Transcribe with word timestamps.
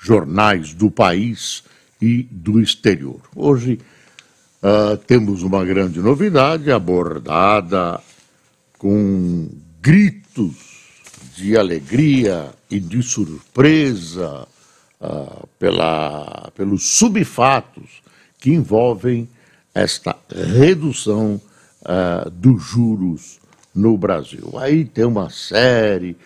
jornais 0.00 0.72
do 0.72 0.90
país 0.90 1.62
e 2.00 2.22
do 2.30 2.60
exterior. 2.60 3.20
Hoje 3.36 3.78
uh, 4.62 4.96
temos 4.96 5.42
uma 5.42 5.64
grande 5.64 6.00
novidade 6.00 6.72
abordada 6.72 8.00
com 8.78 9.48
gritos 9.80 10.54
de 11.36 11.56
alegria 11.56 12.50
e 12.70 12.80
de 12.80 13.02
surpresa 13.02 14.48
uh, 15.00 15.46
pela, 15.58 16.50
pelos 16.56 16.96
subfatos 16.96 18.02
que 18.38 18.50
envolvem 18.50 19.28
esta 19.74 20.16
redução 20.34 21.40
uh, 21.82 22.30
dos 22.30 22.62
juros 22.62 23.38
no 23.74 23.98
Brasil. 23.98 24.58
Aí 24.58 24.84
tem 24.84 25.04
uma 25.04 25.28
série 25.28 26.16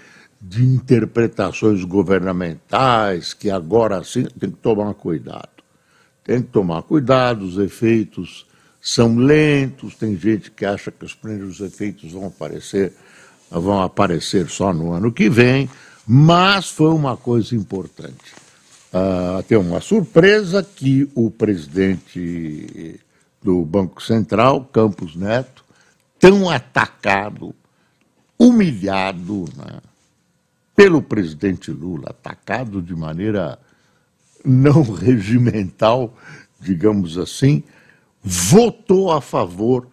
de 0.46 0.62
interpretações 0.62 1.82
governamentais 1.84 3.32
que 3.32 3.50
agora 3.50 4.04
sim 4.04 4.24
tem 4.38 4.50
que 4.50 4.58
tomar 4.58 4.92
cuidado. 4.94 5.48
Tem 6.22 6.42
que 6.42 6.48
tomar 6.48 6.82
cuidado, 6.82 7.44
os 7.44 7.56
efeitos 7.56 8.46
são 8.80 9.16
lentos, 9.16 9.94
tem 9.94 10.16
gente 10.16 10.50
que 10.50 10.66
acha 10.66 10.90
que 10.90 11.04
os 11.04 11.14
primeiros 11.14 11.60
efeitos 11.60 12.12
vão 12.12 12.26
aparecer, 12.26 12.92
vão 13.50 13.80
aparecer 13.80 14.48
só 14.50 14.72
no 14.72 14.92
ano 14.92 15.10
que 15.10 15.30
vem, 15.30 15.68
mas 16.06 16.68
foi 16.68 16.90
uma 16.90 17.16
coisa 17.16 17.56
importante. 17.56 18.34
Uh, 18.92 19.58
uma 19.58 19.80
surpresa 19.80 20.62
que 20.62 21.08
o 21.14 21.30
presidente 21.30 23.00
do 23.42 23.64
Banco 23.64 24.02
Central, 24.02 24.64
Campos 24.66 25.16
Neto, 25.16 25.64
tão 26.18 26.48
atacado, 26.48 27.54
humilhado, 28.38 29.46
né? 29.56 29.80
Pelo 30.74 31.00
presidente 31.02 31.70
Lula, 31.70 32.10
atacado 32.10 32.82
de 32.82 32.94
maneira 32.94 33.58
não 34.44 34.82
regimental, 34.92 36.14
digamos 36.60 37.16
assim, 37.16 37.62
votou 38.22 39.12
a 39.12 39.20
favor 39.20 39.86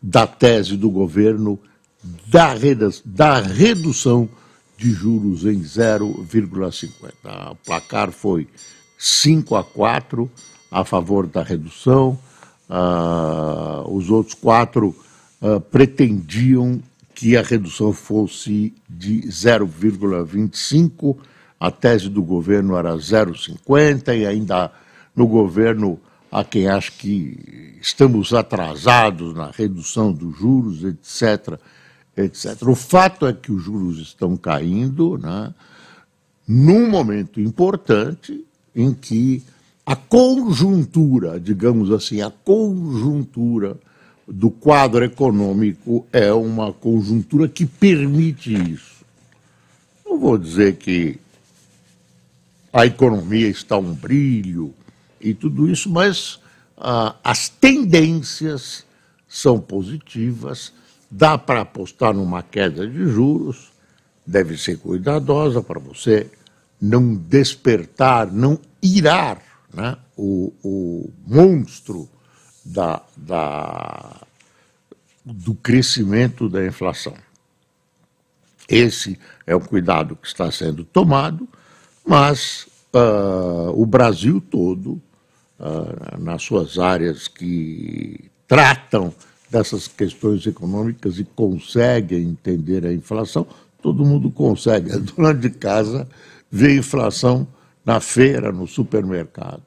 da 0.00 0.26
tese 0.26 0.76
do 0.76 0.90
governo 0.90 1.58
da, 2.26 2.54
da 3.04 3.40
redução 3.40 4.28
de 4.76 4.90
juros 4.92 5.44
em 5.44 5.60
0,50. 5.60 7.52
O 7.52 7.56
placar 7.56 8.12
foi 8.12 8.46
5 8.96 9.56
a 9.56 9.64
4 9.64 10.30
a 10.70 10.84
favor 10.84 11.26
da 11.26 11.42
redução, 11.42 12.18
uh, 12.68 13.90
os 13.90 14.10
outros 14.10 14.34
quatro 14.34 14.94
uh, 15.40 15.60
pretendiam 15.60 16.80
que 17.18 17.36
a 17.36 17.42
redução 17.42 17.92
fosse 17.92 18.72
de 18.88 19.22
0,25, 19.22 21.16
a 21.58 21.68
tese 21.68 22.08
do 22.08 22.22
governo 22.22 22.76
era 22.76 22.94
0,50 22.94 24.16
e 24.16 24.24
ainda 24.24 24.70
no 25.16 25.26
governo 25.26 25.98
há 26.30 26.44
quem 26.44 26.68
acha 26.68 26.92
que 26.92 27.76
estamos 27.82 28.32
atrasados 28.32 29.34
na 29.34 29.50
redução 29.50 30.12
dos 30.12 30.38
juros, 30.38 30.84
etc, 30.84 31.58
etc. 32.16 32.62
O 32.68 32.76
fato 32.76 33.26
é 33.26 33.32
que 33.32 33.50
os 33.50 33.64
juros 33.64 33.98
estão 33.98 34.36
caindo, 34.36 35.18
né, 35.18 35.52
num 36.46 36.88
momento 36.88 37.40
importante 37.40 38.46
em 38.76 38.94
que 38.94 39.42
a 39.84 39.96
conjuntura, 39.96 41.40
digamos 41.40 41.90
assim, 41.90 42.22
a 42.22 42.30
conjuntura 42.30 43.76
do 44.28 44.50
quadro 44.50 45.04
econômico 45.04 46.06
é 46.12 46.32
uma 46.32 46.72
conjuntura 46.72 47.48
que 47.48 47.64
permite 47.64 48.52
isso. 48.52 49.04
Não 50.04 50.18
vou 50.18 50.36
dizer 50.36 50.76
que 50.76 51.18
a 52.72 52.84
economia 52.84 53.48
está 53.48 53.78
um 53.78 53.94
brilho 53.94 54.74
e 55.20 55.32
tudo 55.32 55.70
isso, 55.70 55.88
mas 55.88 56.38
ah, 56.76 57.16
as 57.24 57.48
tendências 57.48 58.84
são 59.26 59.58
positivas, 59.58 60.72
dá 61.10 61.38
para 61.38 61.62
apostar 61.62 62.12
numa 62.12 62.42
queda 62.42 62.86
de 62.86 63.08
juros, 63.08 63.70
deve 64.26 64.58
ser 64.58 64.78
cuidadosa 64.78 65.62
para 65.62 65.80
você 65.80 66.30
não 66.80 67.14
despertar, 67.14 68.30
não 68.30 68.58
irar 68.82 69.42
né, 69.72 69.96
o, 70.16 70.52
o 70.62 71.10
monstro 71.26 72.08
da, 72.68 73.02
da, 73.16 74.22
do 75.24 75.54
crescimento 75.54 76.48
da 76.48 76.64
inflação. 76.66 77.14
Esse 78.68 79.18
é 79.46 79.54
o 79.54 79.60
cuidado 79.60 80.14
que 80.14 80.26
está 80.26 80.50
sendo 80.52 80.84
tomado, 80.84 81.48
mas 82.06 82.68
uh, 82.94 83.70
o 83.74 83.86
Brasil 83.86 84.40
todo, 84.40 85.00
uh, 85.58 86.18
nas 86.18 86.42
suas 86.42 86.78
áreas 86.78 87.26
que 87.26 88.30
tratam 88.46 89.14
dessas 89.50 89.88
questões 89.88 90.46
econômicas 90.46 91.18
e 91.18 91.24
conseguem 91.24 92.24
entender 92.24 92.84
a 92.84 92.92
inflação, 92.92 93.46
todo 93.80 94.04
mundo 94.04 94.30
consegue. 94.30 94.92
A 94.92 94.98
dona 94.98 95.32
de 95.32 95.48
casa 95.48 96.06
vê 96.50 96.76
inflação 96.76 97.48
na 97.82 98.00
feira, 98.00 98.52
no 98.52 98.66
supermercado. 98.66 99.62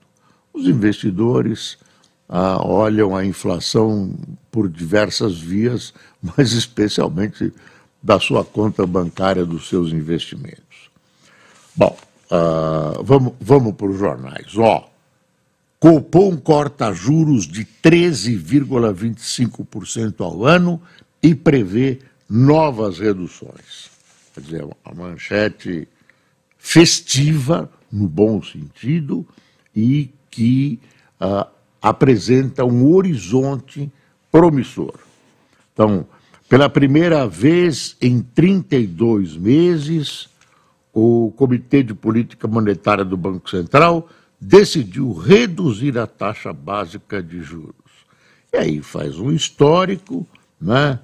Os 0.53 0.68
investidores 0.68 1.79
ah, 2.31 2.66
olham 2.66 3.16
a 3.16 3.24
inflação 3.25 4.16
por 4.50 4.68
diversas 4.69 5.38
vias, 5.38 5.94
mas 6.24 6.53
especialmente 6.53 7.53
da 8.02 8.19
sua 8.19 8.44
conta 8.44 8.88
bancária 8.88 9.46
dos 9.46 9.68
seus 9.68 9.92
investimentos. 9.92 10.90
Bom, 11.75 11.96
ah, 12.31 12.94
vamos, 13.03 13.34
vamos 13.40 13.75
para 13.75 13.88
os 13.88 14.00
jornais. 14.00 14.58
Ó, 14.58 14.90
Copom 15.78 16.36
corta 16.38 16.92
juros 16.94 17.46
de 17.47 17.66
13,25% 17.66 20.22
ao 20.22 20.46
ano 20.46 20.81
e 21.24 21.34
prevê 21.36 22.00
novas 22.30 23.00
reduções. 23.00 23.90
Quer 24.34 24.42
dizer, 24.42 24.68
a 24.86 24.94
manchete 24.94 25.88
festiva, 26.58 27.69
no 27.92 28.08
bom 28.08 28.42
sentido, 28.44 29.28
e 29.75 30.12
que 30.30 30.80
uh, 31.19 31.46
apresenta 31.81 32.64
um 32.64 32.94
horizonte 32.94 33.92
promissor. 34.31 34.94
Então, 35.74 36.06
pela 36.47 36.69
primeira 36.69 37.28
vez 37.28 37.96
em 38.02 38.22
32 38.22 39.36
meses, 39.36 40.30
o 40.94 41.34
Comitê 41.36 41.81
de 41.81 41.94
Política 41.94 42.47
Monetária 42.47 43.06
do 43.06 43.18
Banco 43.18 43.50
Central 43.50 44.08
decidiu 44.40 45.14
reduzir 45.14 45.97
a 45.97 46.06
taxa 46.06 46.52
básica 46.52 47.22
de 47.22 47.42
juros. 47.42 47.75
E 48.52 48.58
aí 48.58 48.81
faz 48.81 49.18
um 49.18 49.31
histórico, 49.31 50.28
né? 50.59 51.00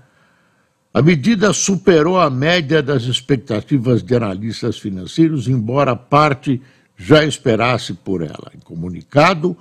A 0.94 1.02
medida 1.02 1.54
superou 1.54 2.20
a 2.20 2.30
média 2.30 2.82
das 2.82 3.04
expectativas 3.04 4.02
de 4.02 4.16
analistas 4.16 4.80
financeiros, 4.80 5.48
embora 5.48 5.96
parte 5.96 6.62
já 6.98 7.24
esperasse 7.24 7.94
por 7.94 8.24
ela. 8.24 8.52
Em 8.56 8.60
comunicado, 8.60 9.56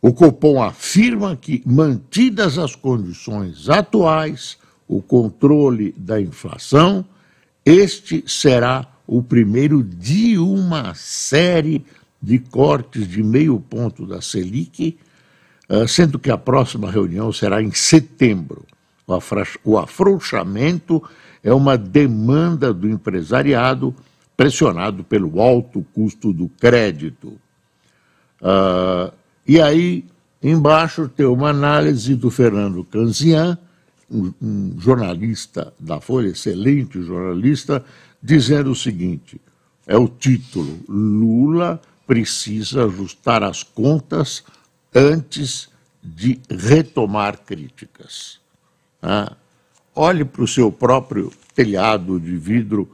o 0.00 0.12
Copom 0.12 0.62
afirma 0.62 1.36
que, 1.36 1.62
mantidas 1.66 2.58
as 2.58 2.74
condições 2.74 3.68
atuais, 3.68 4.56
o 4.86 5.02
controle 5.02 5.92
da 5.96 6.20
inflação, 6.20 7.04
este 7.64 8.24
será 8.26 8.86
o 9.06 9.22
primeiro 9.22 9.82
de 9.82 10.38
uma 10.38 10.94
série 10.94 11.84
de 12.22 12.38
cortes 12.38 13.08
de 13.08 13.22
meio 13.22 13.58
ponto 13.58 14.06
da 14.06 14.20
Selic, 14.20 14.98
ah, 15.68 15.86
sendo 15.86 16.18
que 16.18 16.30
a 16.30 16.38
próxima 16.38 16.90
reunião 16.90 17.32
será 17.32 17.62
em 17.62 17.72
setembro. 17.72 18.64
O 19.64 19.78
afrouxamento 19.78 21.02
é 21.42 21.52
uma 21.52 21.76
demanda 21.78 22.72
do 22.72 22.88
empresariado 22.88 23.94
pressionado 24.36 25.02
pelo 25.02 25.40
alto 25.40 25.84
custo 25.92 26.32
do 26.32 26.48
crédito. 26.48 27.38
Uh, 28.40 29.12
e 29.48 29.62
aí, 29.62 30.04
embaixo, 30.42 31.08
tem 31.08 31.24
uma 31.24 31.48
análise 31.48 32.14
do 32.14 32.30
Fernando 32.30 32.84
Canzian, 32.84 33.56
um, 34.10 34.74
jornalista 34.78 35.72
da 35.80 36.02
Folha, 36.02 36.28
excelente 36.28 37.02
jornalista, 37.02 37.82
dizendo 38.22 38.70
o 38.72 38.76
seguinte: 38.76 39.40
é 39.86 39.96
o 39.96 40.06
título: 40.06 40.78
Lula 40.86 41.80
precisa 42.06 42.84
ajustar 42.84 43.42
as 43.42 43.62
contas 43.62 44.44
antes 44.94 45.70
de 46.04 46.38
retomar 46.50 47.38
críticas. 47.38 48.38
Ah, 49.02 49.34
olhe 49.94 50.26
para 50.26 50.42
o 50.42 50.48
seu 50.48 50.70
próprio 50.70 51.32
telhado 51.54 52.20
de 52.20 52.36
vidro 52.36 52.86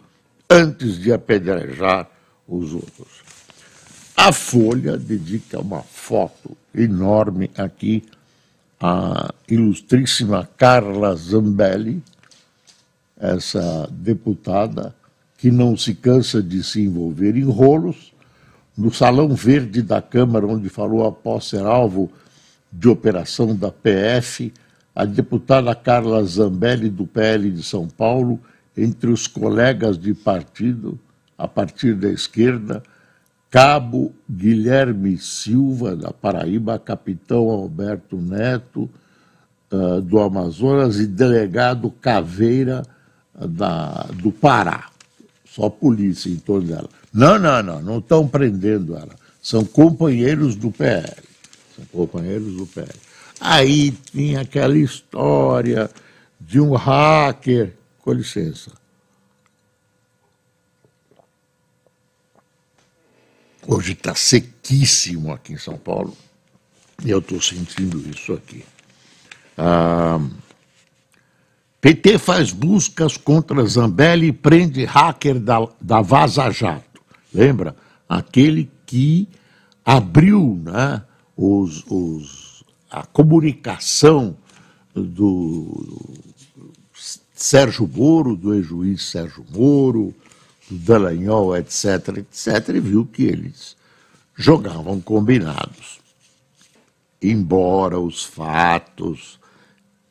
antes 0.48 0.98
de 0.98 1.12
apedrejar 1.12 2.08
os 2.46 2.72
outros. 2.72 3.33
A 4.16 4.32
Folha 4.32 4.96
dedica 4.96 5.61
uma 5.61 5.82
foto 5.82 6.56
enorme 6.75 7.50
aqui 7.58 8.05
à 8.81 9.34
ilustríssima 9.49 10.49
Carla 10.56 11.14
Zambelli, 11.16 12.02
essa 13.19 13.88
deputada 13.90 14.94
que 15.37 15.50
não 15.50 15.76
se 15.76 15.94
cansa 15.94 16.43
de 16.43 16.62
se 16.62 16.82
envolver 16.82 17.37
em 17.37 17.44
rolos, 17.44 18.12
no 18.76 18.93
Salão 18.93 19.34
Verde 19.34 19.82
da 19.82 20.00
Câmara, 20.00 20.46
onde 20.46 20.69
falou 20.69 21.06
após 21.06 21.46
ser 21.46 21.64
alvo 21.64 22.11
de 22.72 22.88
operação 22.88 23.55
da 23.55 23.70
PF, 23.70 24.52
a 24.94 25.05
deputada 25.05 25.75
Carla 25.75 26.25
Zambelli, 26.25 26.88
do 26.88 27.06
PL 27.06 27.50
de 27.50 27.62
São 27.62 27.88
Paulo, 27.88 28.40
entre 28.76 29.11
os 29.11 29.26
colegas 29.26 29.99
de 29.99 30.14
partido, 30.14 30.99
a 31.37 31.46
partir 31.49 31.94
da 31.94 32.08
esquerda, 32.11 32.82
Cabo 33.54 34.12
Guilherme 34.28 35.16
Silva, 35.16 35.94
da 35.94 36.10
Paraíba, 36.10 36.76
Capitão 36.76 37.50
Alberto 37.50 38.16
Neto, 38.16 38.90
uh, 39.70 40.00
do 40.00 40.18
Amazonas, 40.18 40.98
e 40.98 41.06
Delegado 41.06 41.88
Caveira, 41.88 42.82
uh, 43.32 43.46
da, 43.46 44.08
do 44.20 44.32
Pará. 44.32 44.88
Só 45.44 45.70
polícia 45.70 46.28
em 46.28 46.34
torno 46.34 46.66
dela. 46.66 46.88
Não, 47.12 47.38
não, 47.38 47.62
não, 47.62 47.80
não 47.80 47.98
estão 47.98 48.26
prendendo 48.26 48.96
ela. 48.96 49.14
São 49.40 49.64
companheiros 49.64 50.56
do 50.56 50.72
PL. 50.72 51.14
São 51.76 51.84
companheiros 51.92 52.56
do 52.56 52.66
PL. 52.66 52.90
Aí 53.40 53.92
tinha 53.92 54.40
aquela 54.40 54.76
história 54.76 55.88
de 56.40 56.58
um 56.58 56.74
hacker. 56.74 57.72
Com 58.02 58.14
licença. 58.14 58.72
Hoje 63.66 63.93
está 63.93 64.14
sequíssimo 64.14 65.32
aqui 65.32 65.55
em 65.55 65.58
São 65.58 65.76
Paulo. 65.78 66.14
E 67.05 67.11
eu 67.11 67.19
estou 67.19 67.40
sentindo 67.40 67.99
isso 68.08 68.32
aqui. 68.34 68.64
Ah, 69.56 70.20
PT 71.81 72.19
faz 72.19 72.52
buscas 72.52 73.16
contra 73.16 73.64
Zambelli 73.66 74.28
e 74.28 74.32
prende 74.32 74.84
hacker 74.84 75.40
da, 75.40 75.66
da 75.81 76.02
Vaza 76.02 76.50
Jato. 76.50 77.00
Lembra? 77.32 77.75
Aquele 78.08 78.70
que 78.87 79.28
abriu 79.84 80.61
né, 80.62 81.02
os, 81.37 81.84
os, 81.88 82.64
a 82.90 83.05
comunicação 83.05 84.37
do 84.94 86.14
Sérgio 87.34 87.87
Moro, 87.87 88.37
do 88.37 88.55
ex-juiz 88.55 89.02
Sérgio 89.02 89.44
Moro, 89.50 90.14
do 90.70 90.78
Dallagnol, 90.78 91.56
etc., 91.56 92.19
etc., 92.19 92.69
e 92.75 92.81
viu 92.81 93.06
que 93.06 93.25
eles 93.25 93.76
jogavam 94.37 95.00
combinados. 95.00 96.00
Embora 97.20 97.99
os 97.99 98.25
fatos 98.25 99.38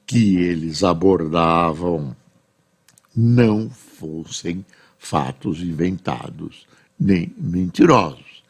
que 0.06 0.38
eles 0.38 0.84
abordavam 0.84 2.16
não 3.16 3.70
fossem 3.70 4.66
fatos 4.98 5.60
inventados 5.60 6.66
nem 7.00 7.34
mentirosos. 7.38 8.44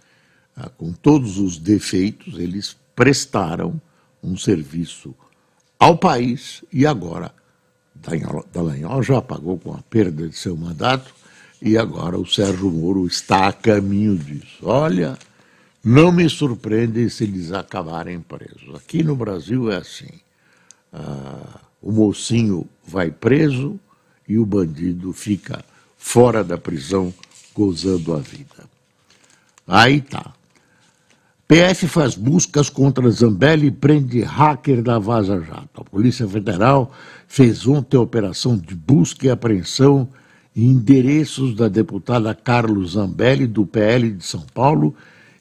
Ah, 0.56 0.70
com 0.70 0.94
todos 0.94 1.40
os 1.40 1.58
defeitos, 1.58 2.38
eles 2.38 2.78
prestaram 2.96 3.82
um 4.22 4.38
serviço 4.38 5.16
ao 5.80 5.98
país 5.98 6.64
e 6.72 6.86
agora 6.86 7.34
Dallagnol 8.52 9.04
já 9.04 9.22
pagou 9.22 9.58
com 9.58 9.74
a 9.74 9.82
perda 9.82 10.30
de 10.30 10.38
seu 10.38 10.56
mandato 10.56 11.14
e 11.66 11.78
agora 11.78 12.20
o 12.20 12.26
Sérgio 12.26 12.70
Moro 12.70 13.08
está 13.08 13.48
a 13.48 13.54
caminho 13.54 14.18
disso. 14.18 14.58
Olha, 14.64 15.18
não 15.82 16.12
me 16.12 16.28
surpreende 16.28 17.10
se 17.10 17.24
eles 17.24 17.54
acabarem 17.54 18.20
presos. 18.20 18.76
Aqui 18.76 19.02
no 19.02 19.16
Brasil 19.16 19.72
é 19.72 19.78
assim: 19.78 20.10
ah, 20.92 21.62
o 21.82 21.90
mocinho 21.90 22.68
vai 22.86 23.10
preso 23.10 23.80
e 24.28 24.38
o 24.38 24.46
bandido 24.46 25.14
fica 25.14 25.64
fora 25.98 26.44
da 26.44 26.58
prisão 26.58 27.14
gozando 27.56 28.14
a 28.14 28.20
vida. 28.20 28.66
Aí 29.66 30.02
tá. 30.02 30.34
PF 31.48 31.88
faz 31.88 32.16
buscas 32.16 32.70
contra 32.70 33.10
Zambelli 33.10 33.68
e 33.68 33.72
prende 33.72 34.22
hacker 34.22 34.82
da 34.82 35.00
Vaza 35.00 35.40
Jato. 35.40 35.82
A 35.82 35.84
Polícia 35.84 36.28
Federal 36.28 36.92
fez 37.26 37.66
ontem 37.66 37.96
a 37.96 38.02
operação 38.02 38.58
de 38.58 38.76
busca 38.76 39.28
e 39.28 39.30
apreensão 39.30 40.10
endereços 40.56 41.56
da 41.56 41.68
deputada 41.68 42.34
Carlos 42.36 42.92
Zambelli, 42.92 43.48
do 43.48 43.66
PL 43.66 44.12
de 44.12 44.24
São 44.24 44.46
Paulo, 44.54 44.96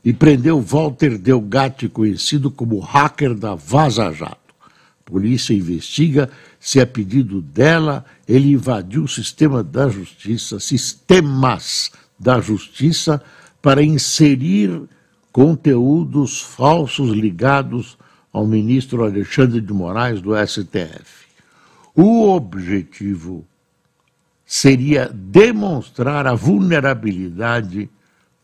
e 0.05 0.13
prendeu 0.13 0.61
Walter 0.61 1.19
Delgatti, 1.19 1.89
conhecido 1.89 2.51
como 2.51 2.81
hacker 2.81 3.35
da 3.35 3.55
Vaza 3.55 4.11
Jato. 4.13 4.37
A 4.61 5.11
polícia 5.11 5.55
investiga 5.55 6.31
se, 6.59 6.81
a 6.81 6.87
pedido 6.87 7.41
dela, 7.41 8.05
ele 8.27 8.53
invadiu 8.53 9.05
o 9.05 9.09
sistema 9.09 9.63
da 9.63 9.89
justiça, 9.89 10.59
sistemas 10.59 11.93
da 12.19 12.41
justiça, 12.41 13.23
para 13.61 13.83
inserir 13.83 14.83
conteúdos 15.31 16.41
falsos 16.41 17.11
ligados 17.11 17.97
ao 18.33 18.47
ministro 18.47 19.05
Alexandre 19.05 19.61
de 19.61 19.73
Moraes 19.73 20.21
do 20.21 20.31
STF. 20.35 21.27
O 21.95 22.29
objetivo 22.29 23.47
seria 24.53 25.09
demonstrar 25.09 26.27
a 26.27 26.35
vulnerabilidade 26.35 27.89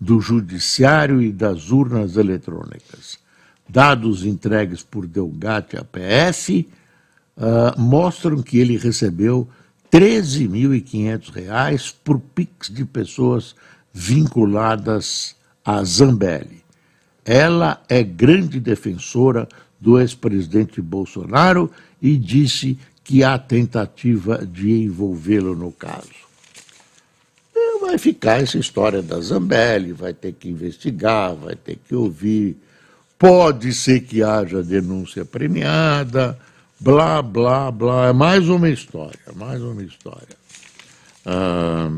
do 0.00 0.22
judiciário 0.22 1.20
e 1.20 1.30
das 1.30 1.70
urnas 1.70 2.16
eletrônicas. 2.16 3.18
Dados 3.68 4.24
entregues 4.24 4.82
por 4.82 5.06
Delgatti 5.06 5.76
à 5.76 5.84
PF 5.84 6.66
uh, 7.36 7.78
mostram 7.78 8.40
que 8.40 8.58
ele 8.58 8.78
recebeu 8.78 9.46
R$ 9.92 10.00
13.500 10.00 11.94
por 12.02 12.18
PIX 12.18 12.70
de 12.70 12.86
pessoas 12.86 13.54
vinculadas 13.92 15.36
a 15.62 15.84
Zambelli. 15.84 16.64
Ela 17.22 17.82
é 17.86 18.02
grande 18.02 18.58
defensora 18.58 19.46
do 19.78 20.00
ex-presidente 20.00 20.80
Bolsonaro 20.80 21.70
e 22.00 22.16
disse 22.16 22.78
que 23.08 23.24
há 23.24 23.38
tentativa 23.38 24.44
de 24.44 24.70
envolvê-lo 24.82 25.56
no 25.56 25.72
caso. 25.72 26.28
E 27.56 27.80
vai 27.80 27.96
ficar 27.96 28.42
essa 28.42 28.58
história 28.58 29.00
da 29.00 29.18
Zambelli, 29.18 29.94
vai 29.94 30.12
ter 30.12 30.34
que 30.34 30.46
investigar, 30.46 31.34
vai 31.34 31.56
ter 31.56 31.78
que 31.88 31.94
ouvir. 31.94 32.58
Pode 33.18 33.72
ser 33.72 34.00
que 34.00 34.22
haja 34.22 34.62
denúncia 34.62 35.24
premiada, 35.24 36.38
blá, 36.78 37.22
blá, 37.22 37.70
blá. 37.70 38.08
É 38.08 38.12
mais 38.12 38.46
uma 38.46 38.68
história, 38.68 39.32
mais 39.34 39.62
uma 39.62 39.82
história. 39.82 40.36
Ah, 41.24 41.90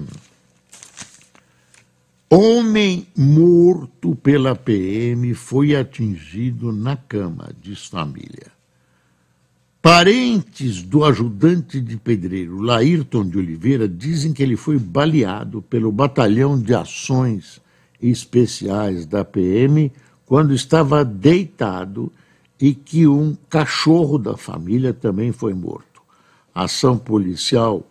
Homem 2.32 3.08
morto 3.16 4.14
pela 4.14 4.54
PM 4.54 5.34
foi 5.34 5.74
atingido 5.74 6.70
na 6.70 6.96
cama, 6.96 7.50
diz 7.60 7.86
família. 7.86 8.59
Parentes 9.82 10.82
do 10.82 11.06
ajudante 11.06 11.80
de 11.80 11.96
pedreiro 11.96 12.60
Laírton 12.60 13.26
de 13.26 13.38
Oliveira 13.38 13.88
dizem 13.88 14.30
que 14.30 14.42
ele 14.42 14.54
foi 14.54 14.78
baleado 14.78 15.62
pelo 15.62 15.90
Batalhão 15.90 16.60
de 16.60 16.74
Ações 16.74 17.62
Especiais 17.98 19.06
da 19.06 19.24
PM 19.24 19.90
quando 20.26 20.52
estava 20.52 21.02
deitado 21.02 22.12
e 22.60 22.74
que 22.74 23.06
um 23.06 23.34
cachorro 23.48 24.18
da 24.18 24.36
família 24.36 24.92
também 24.92 25.32
foi 25.32 25.54
morto. 25.54 26.02
Ação 26.54 26.98
policial 26.98 27.88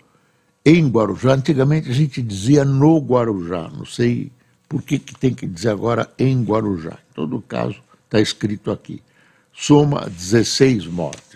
em 0.64 0.88
Guarujá. 0.88 1.34
Antigamente 1.34 1.90
a 1.90 1.94
gente 1.94 2.22
dizia 2.22 2.64
no 2.64 3.00
Guarujá, 3.00 3.68
não 3.76 3.86
sei 3.86 4.32
por 4.68 4.84
que, 4.84 5.00
que 5.00 5.16
tem 5.16 5.34
que 5.34 5.48
dizer 5.48 5.70
agora 5.70 6.08
em 6.20 6.44
Guarujá. 6.44 7.00
Em 7.10 7.14
todo 7.16 7.42
caso, 7.42 7.82
está 8.06 8.22
escrito 8.22 8.70
aqui. 8.70 9.02
Soma 9.52 10.08
16 10.08 10.86
mortes. 10.86 11.29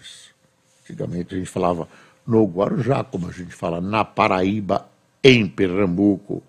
Antigamente 0.94 1.34
a 1.34 1.38
gente 1.38 1.50
falava 1.50 1.88
no 2.26 2.46
Guarujá, 2.46 3.04
como 3.04 3.28
a 3.28 3.32
gente 3.32 3.54
fala 3.54 3.82
na 3.82 4.06
Paraíba, 4.06 4.88
em 5.24 5.48
Pernambuco, 5.48 6.44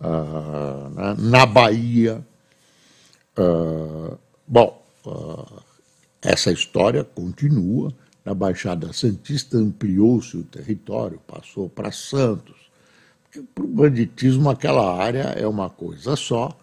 uh, 0.00 1.14
na 1.18 1.44
Bahia. 1.44 2.24
Uh, 3.36 4.16
bom, 4.46 4.82
uh, 5.04 5.62
essa 6.22 6.52
história 6.52 7.02
continua 7.02 7.92
na 8.24 8.32
Baixada 8.32 8.92
Santista 8.92 9.58
ampliou-se 9.58 10.36
o 10.36 10.42
território, 10.44 11.20
passou 11.26 11.68
para 11.68 11.92
Santos. 11.92 12.56
Para 13.54 13.64
o 13.64 13.68
banditismo, 13.68 14.48
aquela 14.48 14.96
área 14.96 15.34
é 15.36 15.46
uma 15.46 15.68
coisa 15.68 16.16
só. 16.16 16.56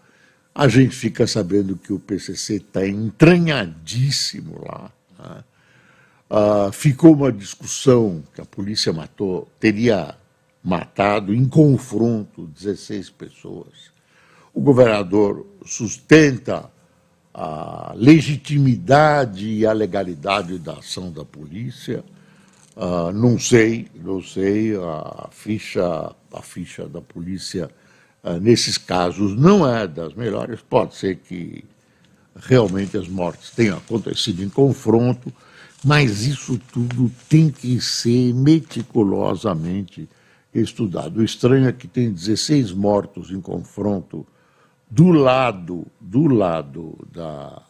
a 0.54 0.68
gente 0.68 0.94
fica 0.94 1.26
sabendo 1.26 1.76
que 1.76 1.92
o 1.92 1.98
PCC 1.98 2.56
está 2.56 2.86
entranhadíssimo 2.86 4.60
lá. 4.66 4.90
Né? 5.18 5.44
Uh, 6.32 6.72
ficou 6.72 7.12
uma 7.12 7.30
discussão 7.30 8.24
que 8.34 8.40
a 8.40 8.44
polícia 8.46 8.90
matou, 8.90 9.46
teria 9.60 10.16
matado 10.64 11.34
em 11.34 11.46
confronto 11.46 12.46
16 12.46 13.10
pessoas. 13.10 13.92
O 14.54 14.62
governador 14.62 15.46
sustenta 15.66 16.70
a 17.34 17.92
legitimidade 17.94 19.46
e 19.46 19.66
a 19.66 19.74
legalidade 19.74 20.58
da 20.58 20.78
ação 20.78 21.12
da 21.12 21.22
polícia. 21.22 22.02
Uh, 22.74 23.12
não 23.12 23.38
sei, 23.38 23.88
não 23.94 24.22
sei, 24.22 24.74
a 24.74 25.28
ficha, 25.30 26.14
a 26.32 26.40
ficha 26.40 26.88
da 26.88 27.02
polícia 27.02 27.70
uh, 28.24 28.40
nesses 28.40 28.78
casos 28.78 29.36
não 29.38 29.68
é 29.68 29.86
das 29.86 30.14
melhores. 30.14 30.62
Pode 30.62 30.94
ser 30.94 31.16
que 31.16 31.62
realmente 32.34 32.96
as 32.96 33.06
mortes 33.06 33.50
tenham 33.50 33.76
acontecido 33.76 34.42
em 34.42 34.48
confronto, 34.48 35.30
mas 35.84 36.26
isso 36.26 36.58
tudo 36.72 37.10
tem 37.28 37.50
que 37.50 37.80
ser 37.80 38.32
meticulosamente 38.34 40.08
estudado. 40.54 41.20
O 41.20 41.24
estranho 41.24 41.66
é 41.66 41.72
que 41.72 41.88
tem 41.88 42.12
16 42.12 42.72
mortos 42.72 43.30
em 43.30 43.40
confronto 43.40 44.26
do 44.90 45.10
lado, 45.10 45.86
do 46.00 46.26
lado 46.26 46.98
da, 47.10 47.62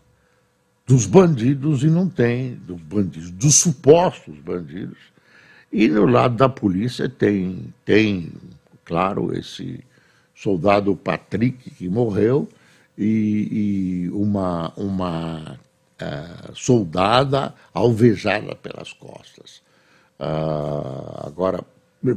dos 0.86 1.06
bandidos 1.06 1.82
e 1.84 1.86
não 1.86 2.08
tem 2.08 2.54
dos 2.56 2.80
bandidos, 2.82 3.30
dos 3.30 3.54
supostos 3.54 4.38
bandidos. 4.40 4.98
E 5.72 5.88
no 5.88 6.04
lado 6.04 6.36
da 6.36 6.48
polícia 6.48 7.08
tem, 7.08 7.72
tem 7.84 8.32
claro, 8.84 9.34
esse 9.36 9.80
soldado 10.34 10.94
Patrick 10.96 11.70
que 11.70 11.88
morreu 11.88 12.48
e, 12.98 14.04
e 14.04 14.10
uma, 14.10 14.72
uma 14.76 15.58
uh, 16.02 16.54
soldada 16.54 17.54
alvejada 17.72 18.54
pelas 18.54 18.92
costas. 18.92 19.62
Uh, 20.18 21.26
agora, 21.26 21.64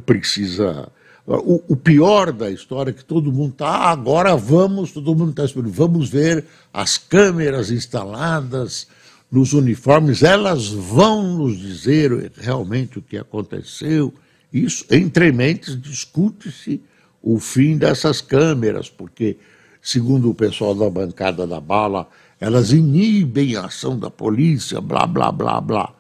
precisa. 0.06 0.89
O, 1.25 1.62
o, 1.70 1.75
pior 1.75 2.32
da 2.32 2.51
história 2.51 2.92
é 2.92 2.94
que 2.94 3.04
todo 3.04 3.32
mundo 3.32 3.54
está, 3.54 3.68
ah, 3.68 3.92
agora 3.92 4.36
vamos, 4.36 4.92
todo 4.92 5.15
mundo 5.15 5.32
está 5.32 5.44
esperando, 5.44 5.74
vamos 5.74 6.08
ver 6.08 6.46
as 6.72 7.00
câmeras 7.00 7.72
instaladas 7.72 8.88
nos 9.32 9.54
uniformes, 9.54 10.22
elas 10.22 10.68
vão 10.68 11.38
nos 11.38 11.58
dizer 11.58 12.32
realmente 12.38 13.00
o 13.00 13.01
que 13.01 13.18
aconteceu. 13.18 14.13
Isso, 14.54 14.86
entre 14.92 15.32
mentes, 15.32 15.80
discute-se 15.82 16.80
o 17.22 17.39
fim 17.39 17.75
dessas 17.75 18.22
câmeras, 18.22 18.88
porque, 18.88 19.36
segundo 19.82 20.30
o 20.30 20.36
pessoal 20.36 20.75
da 20.75 20.89
bancada 20.89 21.48
da 21.48 21.60
bala, 21.60 22.08
elas 22.39 22.72
inibem 22.72 23.56
a 23.56 23.65
ação 23.65 23.98
da 23.98 24.10
polícia, 24.10 24.82
blá, 24.82 25.06
blá, 25.06 25.32
blá, 25.32 25.62
blá. 25.62 25.94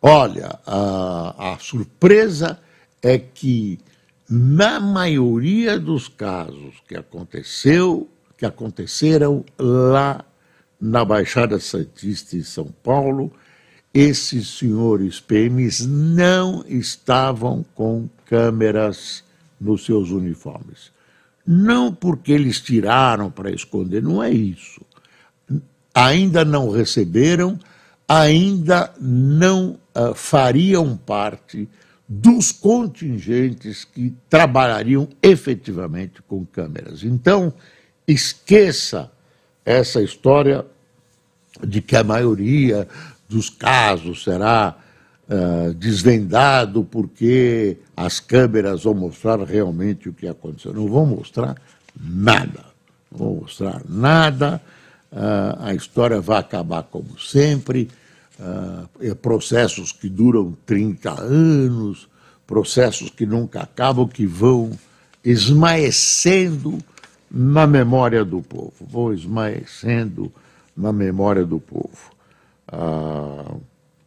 Olha, 0.00 0.58
a, 0.66 1.52
a 1.52 1.58
surpresa 1.58 2.58
é 3.02 3.18
que, 3.18 3.78
na 4.28 4.80
maioria 4.80 5.78
dos 5.78 6.08
casos 6.08 6.76
que 6.88 6.96
aconteceu, 6.96 8.08
que 8.36 8.46
aconteceram 8.46 9.44
lá 9.58 10.24
na 10.80 11.04
Baixada 11.04 11.58
Santista 11.58 12.36
em 12.36 12.42
São 12.42 12.66
Paulo, 12.82 13.30
esses 13.92 14.48
senhores 14.58 15.20
PMs 15.20 15.86
não 15.86 16.64
estavam 16.66 17.64
com 17.74 18.08
câmeras 18.24 19.24
nos 19.60 19.84
seus 19.84 20.10
uniformes. 20.10 20.92
Não 21.46 21.92
porque 21.92 22.32
eles 22.32 22.60
tiraram 22.60 23.30
para 23.30 23.50
esconder, 23.50 24.02
não 24.02 24.22
é 24.22 24.30
isso. 24.30 24.80
Ainda 25.94 26.44
não 26.44 26.70
receberam, 26.70 27.58
ainda 28.08 28.92
não 29.00 29.78
uh, 29.94 30.14
fariam 30.14 30.96
parte 30.96 31.68
dos 32.08 32.50
contingentes 32.50 33.84
que 33.84 34.12
trabalhariam 34.28 35.08
efetivamente 35.22 36.20
com 36.26 36.44
câmeras. 36.44 37.04
Então, 37.04 37.52
esqueça 38.06 39.10
essa 39.64 40.02
história 40.02 40.66
de 41.64 41.80
que 41.80 41.94
a 41.94 42.02
maioria 42.02 42.88
dos 43.28 43.48
casos 43.48 44.24
será 44.24 44.76
uh, 45.28 45.72
desvendado 45.74 46.82
porque 46.82 47.76
as 47.96 48.18
câmeras 48.18 48.82
vão 48.82 48.94
mostrar 48.94 49.38
realmente 49.44 50.08
o 50.08 50.12
que 50.12 50.26
aconteceu. 50.26 50.72
Não 50.72 50.88
vão 50.88 51.06
mostrar 51.06 51.56
nada. 51.96 52.64
Não 53.12 53.18
vão 53.18 53.34
mostrar 53.36 53.82
nada. 53.88 54.60
Uh, 55.12 55.58
a 55.58 55.74
história 55.74 56.20
vai 56.20 56.38
acabar 56.38 56.84
como 56.84 57.18
sempre 57.18 57.90
uh, 58.38 59.14
processos 59.16 59.90
que 59.90 60.08
duram 60.08 60.56
30 60.64 61.20
anos, 61.20 62.08
processos 62.46 63.10
que 63.10 63.26
nunca 63.26 63.60
acabam, 63.62 64.06
que 64.06 64.24
vão 64.24 64.70
esmaecendo 65.24 66.78
na 67.28 67.66
memória 67.66 68.24
do 68.24 68.40
povo, 68.40 68.72
vão 68.80 69.12
esmaecendo 69.12 70.32
na 70.76 70.92
memória 70.92 71.44
do 71.44 71.58
povo. 71.58 72.12
Uh, 72.72 73.60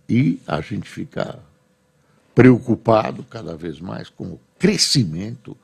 e 0.08 0.40
a 0.48 0.62
gente 0.62 0.90
fica 0.90 1.38
preocupado 2.34 3.24
cada 3.24 3.58
vez 3.58 3.82
mais 3.82 4.08
com 4.08 4.24
o 4.24 4.40
crescimento 4.58 5.56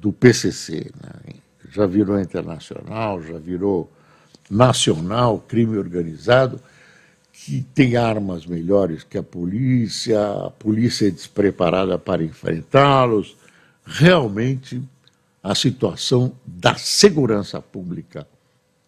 do 0.00 0.12
PCC. 0.12 0.90
Né? 1.00 1.34
Já 1.70 1.86
virou 1.86 2.20
internacional, 2.20 3.22
já 3.22 3.38
virou 3.38 3.90
nacional, 4.50 5.38
crime 5.46 5.76
organizado 5.76 6.60
que 7.44 7.60
tem 7.74 7.94
armas 7.94 8.46
melhores 8.46 9.02
que 9.02 9.18
a 9.18 9.22
polícia, 9.22 10.46
a 10.46 10.50
polícia 10.50 11.08
é 11.08 11.10
despreparada 11.10 11.98
para 11.98 12.24
enfrentá-los. 12.24 13.36
Realmente, 13.84 14.82
a 15.42 15.54
situação 15.54 16.32
da 16.46 16.74
segurança 16.76 17.60
pública 17.60 18.26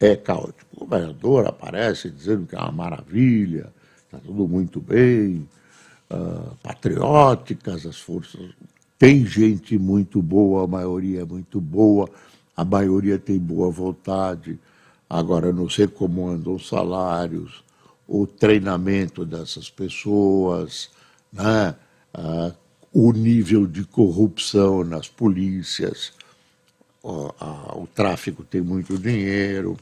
é 0.00 0.16
caótica. 0.16 0.64
O 0.74 0.86
governador 0.86 1.46
aparece 1.46 2.10
dizendo 2.10 2.46
que 2.46 2.56
é 2.56 2.58
uma 2.58 2.72
maravilha, 2.72 3.70
está 4.06 4.18
tudo 4.18 4.48
muito 4.48 4.80
bem, 4.80 5.46
uh, 6.10 6.56
patrióticas 6.62 7.84
as 7.84 7.98
forças. 7.98 8.40
Tem 8.98 9.26
gente 9.26 9.76
muito 9.76 10.22
boa, 10.22 10.64
a 10.64 10.66
maioria 10.66 11.20
é 11.20 11.24
muito 11.26 11.60
boa, 11.60 12.08
a 12.56 12.64
maioria 12.64 13.18
tem 13.18 13.38
boa 13.38 13.70
vontade. 13.70 14.58
Agora, 15.08 15.52
não 15.52 15.68
sei 15.68 15.86
como 15.86 16.28
andam 16.28 16.54
os 16.54 16.68
salários, 16.68 17.62
o 18.08 18.26
treinamento 18.26 19.24
dessas 19.24 19.70
pessoas, 19.70 20.90
né? 21.32 21.74
ah, 22.12 22.52
o 22.92 23.12
nível 23.12 23.66
de 23.66 23.84
corrupção 23.84 24.82
nas 24.82 25.08
polícias, 25.08 26.12
o, 27.02 27.32
a, 27.38 27.76
o 27.76 27.86
tráfico 27.86 28.42
tem 28.42 28.60
muito 28.60 28.98
dinheiro. 28.98 29.76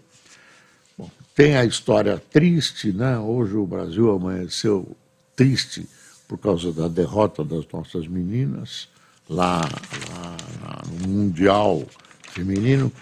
Bom, 0.99 1.11
tem 1.35 1.57
a 1.57 1.65
história 1.65 2.23
triste, 2.31 2.93
né? 2.93 3.19
hoje 3.19 3.57
o 3.57 3.67
Brasil 3.67 4.11
amanheceu 4.11 4.97
triste 5.37 5.89
por 6.27 6.39
causa 6.39 6.73
da 6.73 6.89
derrota 6.89 7.45
das 7.45 7.65
nossas 7.73 8.07
meninas 8.07 8.89
lá, 9.29 9.61
lá, 9.61 10.37
lá 10.63 10.83
no 10.87 11.09
Mundial 11.09 11.83
Feminino. 12.31 12.93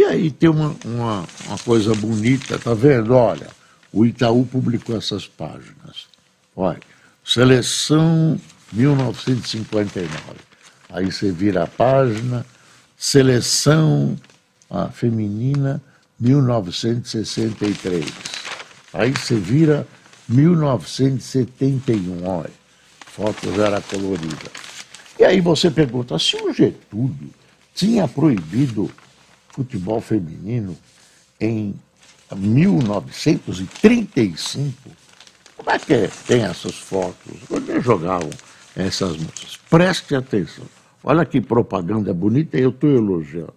E 0.00 0.04
aí 0.04 0.30
tem 0.30 0.48
uma, 0.48 0.74
uma, 0.82 1.26
uma 1.46 1.58
coisa 1.58 1.94
bonita, 1.94 2.58
tá 2.58 2.72
vendo? 2.72 3.14
Olha, 3.14 3.48
o 3.92 4.06
Itaú 4.06 4.46
publicou 4.46 4.96
essas 4.96 5.26
páginas. 5.26 6.06
Olha, 6.56 6.80
seleção 7.22 8.40
1959. 8.72 10.08
Aí 10.88 11.12
você 11.12 11.30
vira 11.30 11.64
a 11.64 11.66
página, 11.66 12.46
seleção 12.96 14.16
ah, 14.70 14.88
feminina 14.88 15.82
1963. 16.18 18.06
Aí 18.94 19.10
você 19.10 19.34
vira 19.34 19.86
1971, 20.26 22.26
olha, 22.26 22.50
fotos 23.04 23.58
era 23.58 23.82
colorida. 23.82 24.50
E 25.18 25.24
aí 25.24 25.42
você 25.42 25.70
pergunta, 25.70 26.18
se 26.18 26.36
o 26.36 26.54
Getúlio 26.54 27.34
tinha 27.74 28.08
proibido 28.08 28.90
futebol 29.60 30.00
feminino 30.00 30.74
em 31.38 31.74
1935. 32.34 34.90
Como 35.56 35.70
é 35.70 35.78
que 35.78 36.08
tem 36.26 36.42
essas 36.42 36.76
fotos? 36.76 37.36
Onde 37.50 37.78
jogavam 37.80 38.30
essas 38.74 39.18
moças? 39.18 39.58
Preste 39.68 40.14
atenção. 40.14 40.64
Olha 41.04 41.26
que 41.26 41.42
propaganda 41.42 42.14
bonita 42.14 42.56
eu 42.56 42.70
estou 42.70 42.88
elogiando. 42.88 43.52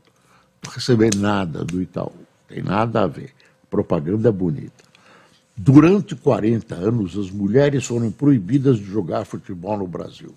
Não 0.64 0.72
recebendo 0.72 1.20
nada 1.20 1.64
do 1.64 1.82
Itaú. 1.82 2.12
Tem 2.50 2.62
nada 2.62 3.04
a 3.04 3.08
ver. 3.08 3.32
Propaganda 3.70 4.30
bonita. 4.32 4.84
Durante 5.56 6.16
40 6.16 6.74
anos, 6.76 7.18
as 7.18 7.32
mulheres 7.32 7.86
foram 7.86 8.12
proibidas 8.12 8.78
de 8.78 8.86
jogar 8.86 9.24
futebol 9.24 9.78
no 9.78 9.88
Brasil. 9.88 10.36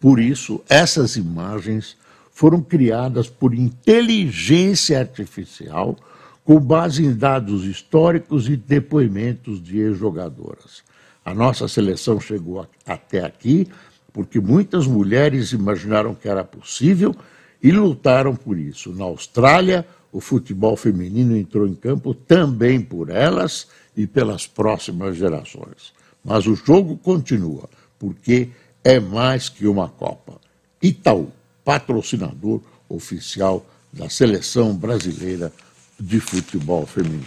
Por 0.00 0.18
isso, 0.18 0.60
essas 0.68 1.14
imagens 1.16 1.96
foram 2.38 2.62
criadas 2.62 3.28
por 3.28 3.52
inteligência 3.52 5.00
artificial 5.00 5.96
com 6.44 6.60
base 6.60 7.04
em 7.04 7.12
dados 7.12 7.64
históricos 7.64 8.48
e 8.48 8.56
depoimentos 8.56 9.60
de 9.60 9.80
ex-jogadoras. 9.80 10.84
A 11.24 11.34
nossa 11.34 11.66
seleção 11.66 12.20
chegou 12.20 12.64
até 12.86 13.24
aqui 13.24 13.66
porque 14.12 14.38
muitas 14.38 14.86
mulheres 14.86 15.50
imaginaram 15.50 16.14
que 16.14 16.28
era 16.28 16.44
possível 16.44 17.12
e 17.60 17.72
lutaram 17.72 18.36
por 18.36 18.56
isso. 18.56 18.92
Na 18.92 19.06
Austrália, 19.06 19.84
o 20.12 20.20
futebol 20.20 20.76
feminino 20.76 21.36
entrou 21.36 21.66
em 21.66 21.74
campo 21.74 22.14
também 22.14 22.80
por 22.80 23.10
elas 23.10 23.66
e 23.96 24.06
pelas 24.06 24.46
próximas 24.46 25.16
gerações. 25.16 25.92
Mas 26.24 26.46
o 26.46 26.54
jogo 26.54 26.96
continua, 26.98 27.68
porque 27.98 28.50
é 28.84 29.00
mais 29.00 29.48
que 29.48 29.66
uma 29.66 29.88
Copa. 29.88 30.40
Itaú, 30.80 31.32
patrocinador 31.68 32.62
oficial 32.88 33.62
da 33.92 34.08
seleção 34.08 34.74
brasileira 34.74 35.52
de 36.00 36.18
futebol 36.18 36.86
feminino. 36.86 37.26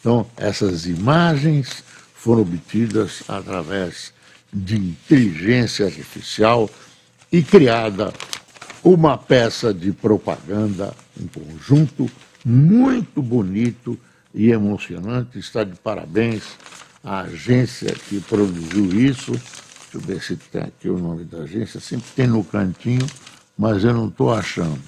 Então, 0.00 0.26
essas 0.36 0.86
imagens 0.86 1.84
foram 2.12 2.42
obtidas 2.42 3.22
através 3.28 4.12
de 4.52 4.74
inteligência 4.74 5.86
artificial 5.86 6.68
e 7.30 7.44
criada 7.44 8.12
uma 8.82 9.16
peça 9.16 9.72
de 9.72 9.92
propaganda, 9.92 10.92
um 11.20 11.28
conjunto 11.28 12.10
muito 12.44 13.22
bonito 13.22 13.96
e 14.34 14.50
emocionante. 14.50 15.38
Está 15.38 15.62
de 15.62 15.76
parabéns 15.76 16.42
a 17.04 17.20
agência 17.20 17.94
que 18.08 18.20
produziu 18.22 18.86
isso. 19.00 19.30
Deixa 19.30 19.94
eu 19.94 20.00
ver 20.00 20.20
se 20.20 20.34
tem 20.34 20.62
aqui 20.62 20.88
o 20.88 20.98
nome 20.98 21.22
da 21.22 21.38
agência. 21.38 21.78
Sempre 21.78 22.08
tem 22.16 22.26
no 22.26 22.42
cantinho, 22.42 23.06
mas 23.56 23.84
eu 23.84 23.94
não 23.94 24.08
estou 24.08 24.32
achando. 24.32 24.80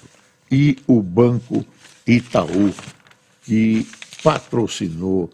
E 0.51 0.77
o 0.87 1.01
Banco 1.01 1.65
Itaú, 2.05 2.73
que 3.43 3.87
patrocinou 4.23 5.29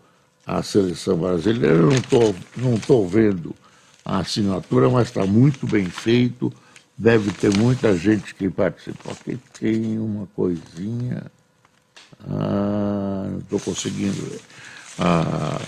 a 0.45 0.61
seleção 0.61 1.17
brasileira. 1.17 1.75
Eu 1.75 1.87
não 1.87 1.97
estou 1.97 2.35
não 2.55 2.77
tô 2.77 3.05
vendo 3.05 3.55
a 4.03 4.19
assinatura, 4.19 4.89
mas 4.89 5.07
está 5.07 5.25
muito 5.25 5.65
bem 5.65 5.85
feito 5.85 6.53
deve 6.97 7.31
ter 7.31 7.55
muita 7.57 7.95
gente 7.97 8.33
que 8.33 8.49
participou. 8.49 9.11
Aqui 9.11 9.37
tem 9.59 9.99
uma 9.99 10.27
coisinha. 10.27 11.23
Ah, 12.27 13.27
não 13.29 13.39
estou 13.39 13.59
conseguindo 13.59 14.13
ver. 14.13 14.41
Ah, 14.99 15.61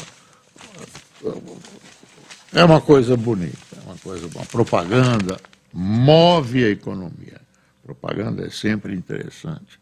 é 2.54 2.64
uma 2.64 2.80
coisa 2.80 3.18
bonita, 3.18 3.58
é 3.76 3.86
uma 3.86 3.98
coisa 3.98 4.28
boa. 4.30 4.46
Propaganda 4.46 5.40
move 5.74 6.64
a 6.64 6.70
economia. 6.70 7.42
Propaganda 7.88 8.46
é 8.46 8.50
sempre 8.50 8.94
interessante. 8.94 9.80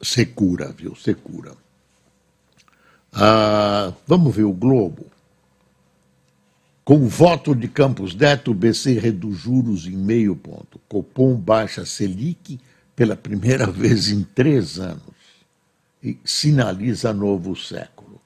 Secura, 0.00 0.72
viu? 0.72 0.94
Secura. 0.94 1.52
Ah, 3.12 3.92
vamos 4.06 4.36
ver 4.36 4.44
o 4.44 4.52
Globo. 4.52 5.06
Com 6.84 6.94
o 6.98 7.08
voto 7.08 7.56
de 7.56 7.66
Campos 7.66 8.14
Neto, 8.14 8.52
o 8.52 8.54
BC 8.54 9.00
reduz 9.00 9.38
juros 9.38 9.84
em 9.86 9.96
meio 9.96 10.36
ponto. 10.36 10.80
Copom 10.88 11.34
baixa 11.34 11.84
Selic 11.84 12.60
pela 12.94 13.16
primeira 13.16 13.66
vez 13.70 14.08
em 14.08 14.22
três 14.22 14.78
anos 14.78 15.02
e 16.00 16.16
sinaliza 16.24 17.12
novo 17.12 17.56
século. 17.56 18.20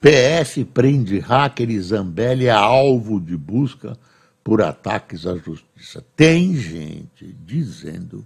PF 0.00 0.64
prende 0.66 1.18
hacker 1.18 1.68
e 1.68 1.80
Zambelli 1.80 2.46
é 2.46 2.50
alvo 2.50 3.20
de 3.20 3.36
busca 3.36 3.98
por 4.44 4.60
ataques 4.60 5.26
à 5.26 5.34
justiça. 5.36 6.04
Tem 6.14 6.54
gente 6.54 7.34
dizendo 7.44 8.24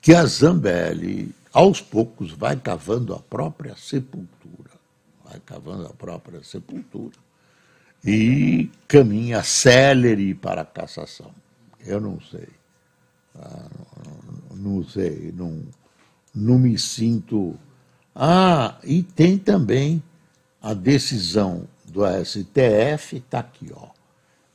que 0.00 0.14
a 0.14 0.24
Zambelli, 0.24 1.34
aos 1.52 1.80
poucos, 1.80 2.30
vai 2.30 2.56
cavando 2.56 3.12
a 3.12 3.18
própria 3.18 3.74
sepultura. 3.76 4.70
Vai 5.24 5.40
cavando 5.44 5.86
a 5.86 5.92
própria 5.92 6.42
sepultura 6.44 7.16
e 8.04 8.70
caminha 8.86 9.42
célere 9.42 10.32
para 10.34 10.62
a 10.62 10.66
cassação. 10.66 11.32
Eu 11.84 12.00
não 12.00 12.20
sei. 12.20 12.48
Ah, 13.34 13.68
não, 14.50 14.56
não, 14.56 14.84
sei, 14.84 15.32
não, 15.34 15.62
não 16.34 16.58
me 16.58 16.78
sinto. 16.78 17.58
Ah, 18.14 18.78
e 18.84 19.02
tem 19.02 19.38
também 19.38 20.02
a 20.60 20.74
decisão 20.74 21.66
do 21.84 22.02
STF, 22.24 23.16
está 23.16 23.40
aqui, 23.40 23.70
ó. 23.74 23.91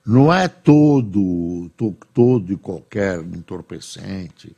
não 0.07 0.33
é 0.33 0.49
todo, 0.49 1.71
todo 2.15 2.53
e 2.53 2.57
qualquer 2.57 3.21
entorpecente, 3.21 4.57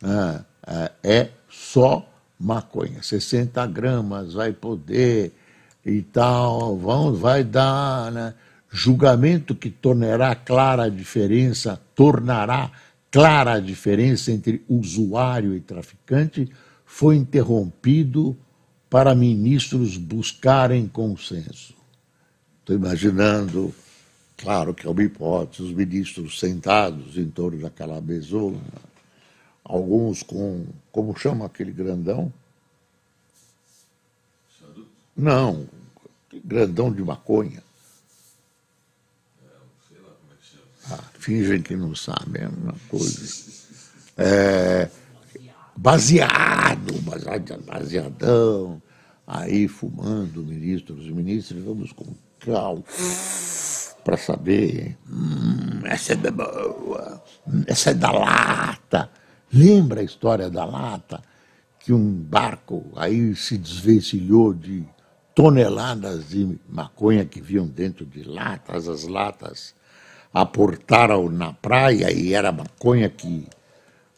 né? 0.00 0.44
É, 0.66 0.92
é 1.02 1.28
só 1.50 2.08
maconha. 2.38 3.02
60 3.02 3.66
gramas 3.66 4.34
vai 4.34 4.52
poder 4.52 5.32
e 5.84 6.00
tal, 6.00 6.78
vão, 6.78 7.12
vai 7.12 7.42
dar 7.44 8.12
né? 8.12 8.34
julgamento 8.70 9.54
que 9.54 9.68
tornará 9.68 10.34
clara 10.34 10.84
a 10.84 10.88
diferença, 10.88 11.78
tornará 11.94 12.70
clara 13.14 13.52
a 13.52 13.60
diferença 13.60 14.32
entre 14.32 14.64
usuário 14.68 15.54
e 15.54 15.60
traficante, 15.60 16.50
foi 16.84 17.14
interrompido 17.14 18.36
para 18.90 19.14
ministros 19.14 19.96
buscarem 19.96 20.88
consenso. 20.88 21.74
Estou 22.60 22.74
imaginando 22.74 23.72
Claro 24.36 24.74
que 24.74 24.86
é 24.86 24.90
uma 24.90 25.02
hipótese, 25.02 25.62
os 25.62 25.72
ministros 25.72 26.38
sentados 26.38 27.16
em 27.16 27.30
torno 27.30 27.58
daquela 27.62 28.00
mesona, 28.00 28.60
alguns 29.64 30.22
com. 30.22 30.66
Como 30.90 31.16
chama 31.16 31.46
aquele 31.46 31.72
grandão? 31.72 32.32
Não, 35.16 35.68
grandão 36.44 36.92
de 36.92 37.02
maconha. 37.02 37.62
Ah, 39.46 39.60
fingem 41.18 41.62
que 41.62 41.76
não 41.76 41.94
sabem, 41.94 42.42
é 42.42 42.48
uma 42.48 42.74
coisa. 42.88 43.52
É, 44.16 44.88
baseado, 45.76 46.94
baseadão, 47.66 48.82
aí 49.26 49.66
fumando, 49.66 50.44
ministros 50.44 51.06
e 51.06 51.10
ministros, 51.10 51.64
vamos 51.64 51.92
com 51.92 52.14
calma 52.40 52.84
para 54.04 54.16
saber. 54.16 54.96
Hum, 55.10 55.80
essa 55.84 56.12
é 56.12 56.16
da 56.16 56.30
boa, 56.30 57.22
essa 57.66 57.90
é 57.90 57.94
da 57.94 58.12
lata. 58.12 59.10
Lembra 59.52 60.00
a 60.00 60.04
história 60.04 60.50
da 60.50 60.64
lata? 60.64 61.22
Que 61.80 61.92
um 61.92 62.12
barco 62.12 62.84
aí 62.96 63.34
se 63.34 63.58
desvencilhou 63.58 64.54
de 64.54 64.84
toneladas 65.34 66.28
de 66.28 66.58
maconha 66.68 67.24
que 67.24 67.40
vinham 67.40 67.66
dentro 67.66 68.06
de 68.06 68.22
latas, 68.22 68.88
as 68.88 69.04
latas 69.04 69.74
aportaram 70.34 71.30
na 71.30 71.52
praia 71.52 72.10
e 72.10 72.34
era 72.34 72.50
maconha 72.50 73.08
que 73.08 73.46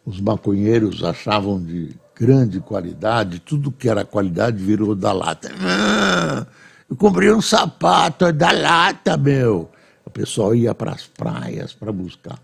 os 0.07 0.19
maconheiros 0.19 1.05
achavam 1.05 1.63
de 1.63 1.95
grande 2.19 2.59
qualidade, 2.61 3.41
tudo 3.41 3.71
que 3.71 3.89
era 3.89 4.05
qualidade 4.05 4.57
virou 4.57 4.95
da 4.95 5.13
lata. 5.13 5.51
Ah, 5.61 6.47
eu 6.89 6.97
comprei 6.97 7.31
um 7.31 7.43
sapato 7.43 8.25
é 8.25 8.33
da 8.33 8.51
lata, 8.51 9.17
meu. 9.19 9.69
O 10.07 10.11
pessoal 10.11 10.55
ia 10.55 10.75
para 10.75 10.93
as 10.93 11.07
praias 11.07 11.75
para 11.75 11.93
buscar. 11.93 12.39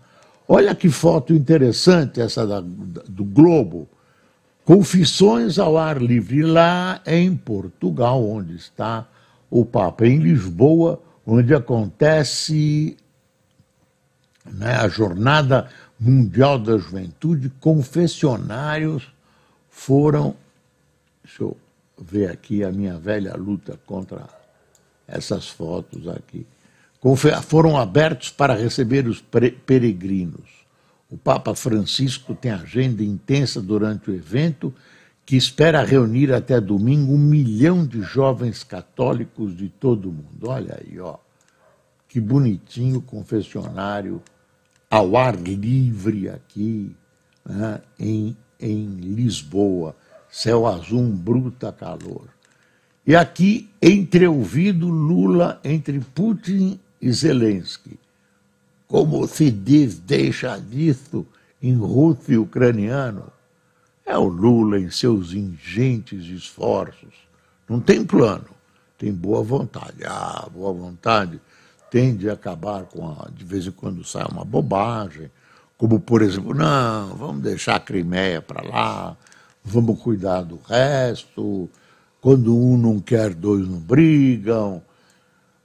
Olha 0.47 0.75
que 0.75 0.89
foto 0.89 1.33
interessante 1.33 2.21
essa 2.21 2.45
da, 2.45 2.59
do 2.61 3.23
Globo. 3.23 3.87
Confissões 4.63 5.57
ao 5.57 5.77
ar 5.77 5.99
livre 5.99 6.43
lá 6.43 7.01
em 7.07 7.35
Portugal, 7.35 8.23
onde 8.23 8.55
está 8.55 9.07
o 9.49 9.65
Papa, 9.65 10.05
em 10.05 10.19
Lisboa, 10.19 11.01
onde 11.25 11.53
acontece 11.55 12.97
né, 14.45 14.75
a 14.75 14.87
Jornada 14.87 15.69
Mundial 15.99 16.59
da 16.59 16.77
Juventude. 16.77 17.49
Confessionários 17.59 19.11
foram. 19.69 20.35
Deixa 21.23 21.43
eu 21.43 21.57
ver 22.01 22.31
aqui 22.31 22.63
a 22.63 22.71
minha 22.71 22.97
velha 22.97 23.35
luta 23.35 23.79
contra 23.85 24.27
essas 25.07 25.47
fotos 25.47 26.07
aqui 26.07 26.45
foram 27.41 27.77
abertos 27.77 28.29
para 28.29 28.55
receber 28.55 29.07
os 29.07 29.21
peregrinos. 29.65 30.63
O 31.09 31.17
Papa 31.17 31.53
Francisco 31.53 32.33
tem 32.33 32.51
agenda 32.51 33.03
intensa 33.03 33.61
durante 33.61 34.09
o 34.09 34.15
evento, 34.15 34.73
que 35.25 35.35
espera 35.35 35.83
reunir 35.83 36.33
até 36.33 36.59
domingo 36.59 37.13
um 37.13 37.17
milhão 37.17 37.85
de 37.85 38.01
jovens 38.01 38.63
católicos 38.63 39.55
de 39.55 39.67
todo 39.69 40.09
o 40.09 40.13
mundo. 40.13 40.47
Olha 40.47 40.79
aí, 40.79 40.99
ó, 40.99 41.17
que 42.07 42.19
bonitinho 42.21 43.01
confessionário 43.01 44.21
ao 44.93 45.17
ar 45.17 45.35
livre 45.35 46.29
aqui 46.29 46.95
né, 47.43 47.81
em, 47.99 48.37
em 48.59 48.85
Lisboa. 48.85 49.95
céu 50.29 50.67
azul, 50.67 51.07
bruta 51.07 51.71
calor. 51.71 52.27
E 53.03 53.15
aqui, 53.15 53.71
entreouvido 53.81 54.87
Lula 54.87 55.59
entre 55.63 55.99
Putin 55.99 56.79
e 57.01 57.11
Zelensky. 57.11 57.99
Como 58.87 59.25
se 59.25 59.49
diz, 59.49 59.97
deixa 59.97 60.59
disso 60.59 61.25
em 61.59 61.73
russo 61.73 62.31
e 62.31 62.37
ucraniano. 62.37 63.31
É 64.05 64.15
o 64.15 64.27
Lula 64.27 64.79
em 64.79 64.91
seus 64.91 65.33
ingentes 65.33 66.23
esforços. 66.25 67.15
Não 67.67 67.79
tem 67.79 68.05
plano, 68.05 68.45
tem 68.99 69.11
boa 69.11 69.41
vontade. 69.41 70.05
Ah, 70.05 70.47
boa 70.53 70.71
vontade 70.71 71.41
tende 71.93 72.27
a 72.27 72.33
acabar 72.33 72.85
com 72.85 73.07
a. 73.07 73.29
De 73.29 73.45
vez 73.45 73.67
em 73.67 73.71
quando 73.71 74.03
sai 74.03 74.25
uma 74.25 74.43
bobagem, 74.43 75.29
como, 75.77 75.99
por 75.99 76.23
exemplo, 76.23 76.51
não, 76.51 77.15
vamos 77.15 77.43
deixar 77.43 77.75
a 77.75 77.79
Crimeia 77.79 78.41
para 78.41 78.67
lá, 78.67 79.15
vamos 79.63 80.01
cuidar 80.01 80.41
do 80.41 80.59
resto 80.67 81.69
quando 82.19 82.57
um 82.57 82.77
não 82.77 82.99
quer, 82.99 83.35
dois 83.35 83.67
não 83.67 83.77
brigam. 83.77 84.81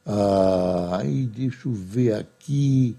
Ah, 0.04 0.98
aí 1.00 1.24
deixa 1.24 1.66
eu 1.66 1.72
ver 1.72 2.12
aqui. 2.12 2.94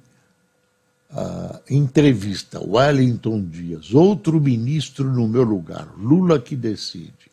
Ah, 1.11 1.59
entrevista, 1.69 2.59
Wellington 2.59 3.43
Dias, 3.43 3.93
outro 3.93 4.41
ministro 4.41 5.05
no 5.05 5.27
meu 5.27 5.43
lugar, 5.43 5.87
Lula 5.99 6.39
que 6.39 6.55
decide. 6.55 7.29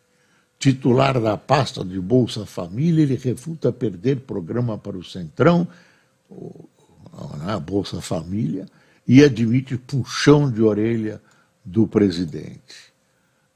Titular 0.58 1.18
da 1.20 1.38
pasta 1.38 1.82
de 1.82 1.98
Bolsa 2.00 2.44
Família, 2.44 3.02
ele 3.02 3.16
refuta 3.16 3.72
perder 3.72 4.20
programa 4.20 4.76
para 4.76 4.96
o 4.96 5.04
Centrão, 5.04 5.66
a 7.42 7.52
é, 7.52 7.60
Bolsa 7.60 8.00
Família, 8.00 8.66
e 9.06 9.22
admite 9.22 9.76
puxão 9.76 10.50
de 10.50 10.62
orelha 10.62 11.20
do 11.64 11.86
presidente. 11.86 12.92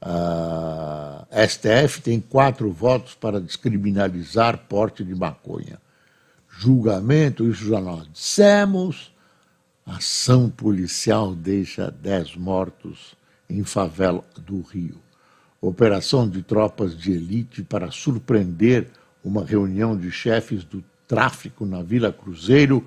A 0.01 1.27
STF 1.47 2.01
tem 2.01 2.19
quatro 2.19 2.71
votos 2.71 3.13
para 3.13 3.39
descriminalizar 3.39 4.57
porte 4.67 5.03
de 5.03 5.13
maconha. 5.13 5.79
Julgamento, 6.49 7.47
isso 7.47 7.65
já 7.69 7.79
nós 7.79 8.07
dissemos. 8.11 9.13
Ação 9.85 10.49
policial 10.49 11.35
deixa 11.35 11.91
dez 11.91 12.35
mortos 12.35 13.15
em 13.49 13.63
favela 13.63 14.23
do 14.37 14.61
Rio. 14.61 14.97
Operação 15.59 16.27
de 16.27 16.41
tropas 16.41 16.97
de 16.97 17.11
elite 17.11 17.61
para 17.61 17.91
surpreender 17.91 18.87
uma 19.23 19.45
reunião 19.45 19.95
de 19.95 20.09
chefes 20.11 20.63
do 20.63 20.83
tráfico 21.11 21.65
na 21.65 21.83
Vila 21.83 22.13
Cruzeiro 22.13 22.81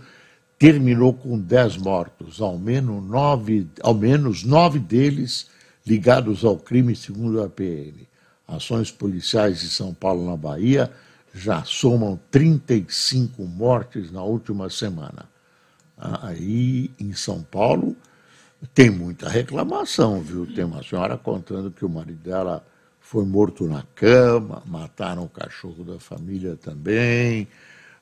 terminou 0.59 1.13
com 1.13 1.39
dez 1.39 1.77
mortos, 1.77 2.41
ao 2.41 2.59
menos 2.59 3.05
nove, 3.05 3.69
ao 3.83 3.93
menos 3.93 4.45
nove 4.45 4.79
deles 4.79 5.51
ligados 5.87 6.43
ao 6.43 6.57
crime, 6.57 6.97
segundo 6.97 7.43
a 7.43 7.51
PM. 7.51 8.09
Ações 8.49 8.91
policiais 8.91 9.61
de 9.61 9.69
São 9.69 9.93
Paulo, 9.93 10.25
na 10.25 10.39
Bahia, 10.39 10.91
já 11.35 11.63
somam 11.65 12.19
35 12.31 13.45
mortes 13.45 14.11
na 14.11 14.23
última 14.23 14.71
semana. 14.71 15.29
Aí, 15.99 16.91
em 16.99 17.13
São 17.13 17.43
Paulo, 17.43 17.95
tem 18.73 18.89
muita 18.89 19.29
reclamação, 19.29 20.23
viu? 20.23 20.47
Tem 20.47 20.65
uma 20.65 20.83
senhora 20.83 21.19
contando 21.19 21.71
que 21.71 21.85
o 21.85 21.91
marido 21.91 22.23
dela 22.23 22.65
foi 23.01 23.27
morto 23.27 23.69
na 23.69 23.85
cama, 23.95 24.63
mataram 24.65 25.25
o 25.25 25.29
cachorro 25.29 25.85
da 25.85 26.01
família 26.01 26.57
também. 26.57 27.47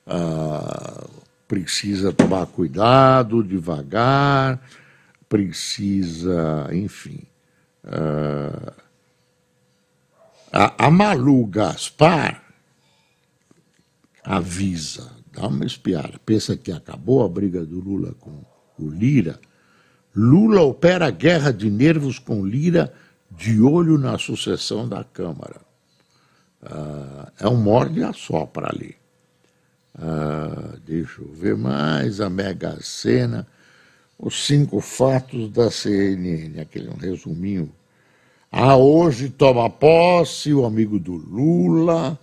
Ah, 0.06 1.06
precisa 1.52 2.12
tomar 2.12 2.46
cuidado, 2.46 3.42
devagar, 3.42 4.58
precisa, 5.28 6.66
enfim. 6.72 7.26
Uh, 7.84 8.72
a, 10.50 10.86
a 10.86 10.90
Malu 10.90 11.46
Gaspar 11.46 12.42
avisa, 14.24 15.10
dá 15.30 15.46
uma 15.46 15.66
espiada, 15.66 16.18
pensa 16.24 16.56
que 16.56 16.72
acabou 16.72 17.24
a 17.24 17.28
briga 17.28 17.64
do 17.64 17.80
Lula 17.80 18.14
com 18.18 18.42
o 18.78 18.88
Lira. 18.88 19.38
Lula 20.16 20.62
opera 20.62 21.10
guerra 21.10 21.52
de 21.52 21.70
nervos 21.70 22.18
com 22.18 22.46
Lira 22.46 22.94
de 23.30 23.60
olho 23.60 23.98
na 23.98 24.16
sucessão 24.18 24.88
da 24.88 25.04
Câmara. 25.04 25.60
Uh, 26.62 27.30
é 27.40 27.48
um 27.48 27.56
morde 27.56 28.02
a 28.02 28.14
sopra 28.14 28.70
ali. 28.72 29.01
Uh, 29.94 30.78
deixa 30.87 31.20
eu 31.20 31.33
ver 31.33 31.57
mais, 31.57 32.20
a 32.20 32.31
Mega 32.31 32.78
Sena 32.81 33.46
os 34.22 34.46
cinco 34.46 34.81
fatos 34.81 35.50
da 35.50 35.68
CNN, 35.68 36.61
aquele 36.61 36.88
um 36.88 36.96
resuminho. 36.96 37.68
Ah, 38.52 38.76
hoje 38.76 39.28
toma 39.28 39.68
posse 39.68 40.55
o 40.55 40.64
amigo 40.64 40.96
do 40.96 41.14
Lula, 41.14 42.16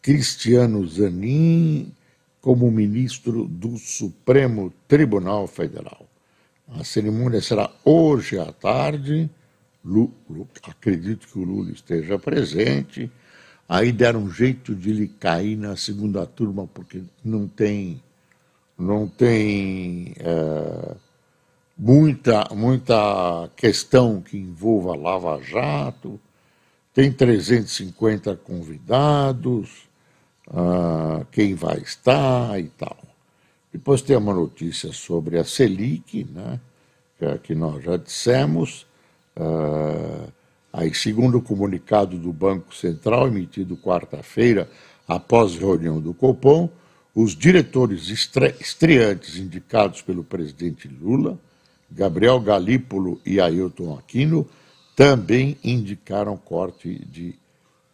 Cristiano 0.00 0.86
Zanin, 0.86 1.92
como 2.40 2.70
ministro 2.70 3.44
do 3.44 3.76
Supremo 3.76 4.72
Tribunal 4.88 5.46
Federal. 5.46 6.08
A 6.66 6.82
cerimônia 6.82 7.42
será 7.42 7.70
hoje 7.84 8.38
à 8.38 8.50
tarde. 8.50 9.28
Acredito 10.62 11.28
que 11.28 11.38
o 11.38 11.44
Lula 11.44 11.70
esteja 11.72 12.18
presente. 12.18 13.10
Aí 13.68 13.92
deram 13.92 14.20
um 14.20 14.30
jeito 14.30 14.74
de 14.74 14.90
ele 14.90 15.08
cair 15.08 15.56
na 15.56 15.76
segunda 15.76 16.24
turma, 16.24 16.66
porque 16.66 17.02
não 17.22 17.46
tem, 17.46 18.02
não 18.78 19.06
tem 19.06 20.14
é, 20.18 20.96
muita, 21.76 22.48
muita 22.54 23.50
questão 23.54 24.22
que 24.22 24.38
envolva 24.38 24.96
Lava 24.96 25.40
Jato, 25.42 26.18
tem 26.94 27.12
350 27.12 28.34
convidados, 28.36 29.88
uh, 30.48 31.24
quem 31.30 31.54
vai 31.54 31.78
estar 31.78 32.58
e 32.58 32.68
tal. 32.70 32.96
Depois 33.72 34.02
tem 34.02 34.16
uma 34.16 34.34
notícia 34.34 34.92
sobre 34.92 35.38
a 35.38 35.44
Selic, 35.44 36.24
né, 36.24 36.58
que, 37.18 37.38
que 37.38 37.54
nós 37.54 37.84
já 37.84 37.96
dissemos. 37.96 38.86
Uh, 39.36 40.32
aí, 40.72 40.94
segundo 40.94 41.38
o 41.38 41.42
comunicado 41.42 42.16
do 42.18 42.32
Banco 42.32 42.74
Central, 42.74 43.28
emitido 43.28 43.76
quarta-feira, 43.76 44.68
após 45.06 45.54
reunião 45.54 46.00
do 46.00 46.12
Copom, 46.12 46.68
os 47.14 47.34
diretores 47.34 48.08
estreantes 48.08 49.36
indicados 49.36 50.02
pelo 50.02 50.22
presidente 50.22 50.86
Lula 50.86 51.38
Gabriel 51.90 52.38
Galípolo 52.38 53.20
e 53.24 53.40
Ailton 53.40 53.96
Aquino 53.96 54.46
também 54.94 55.56
indicaram 55.64 56.36
corte 56.36 57.04
de 57.06 57.34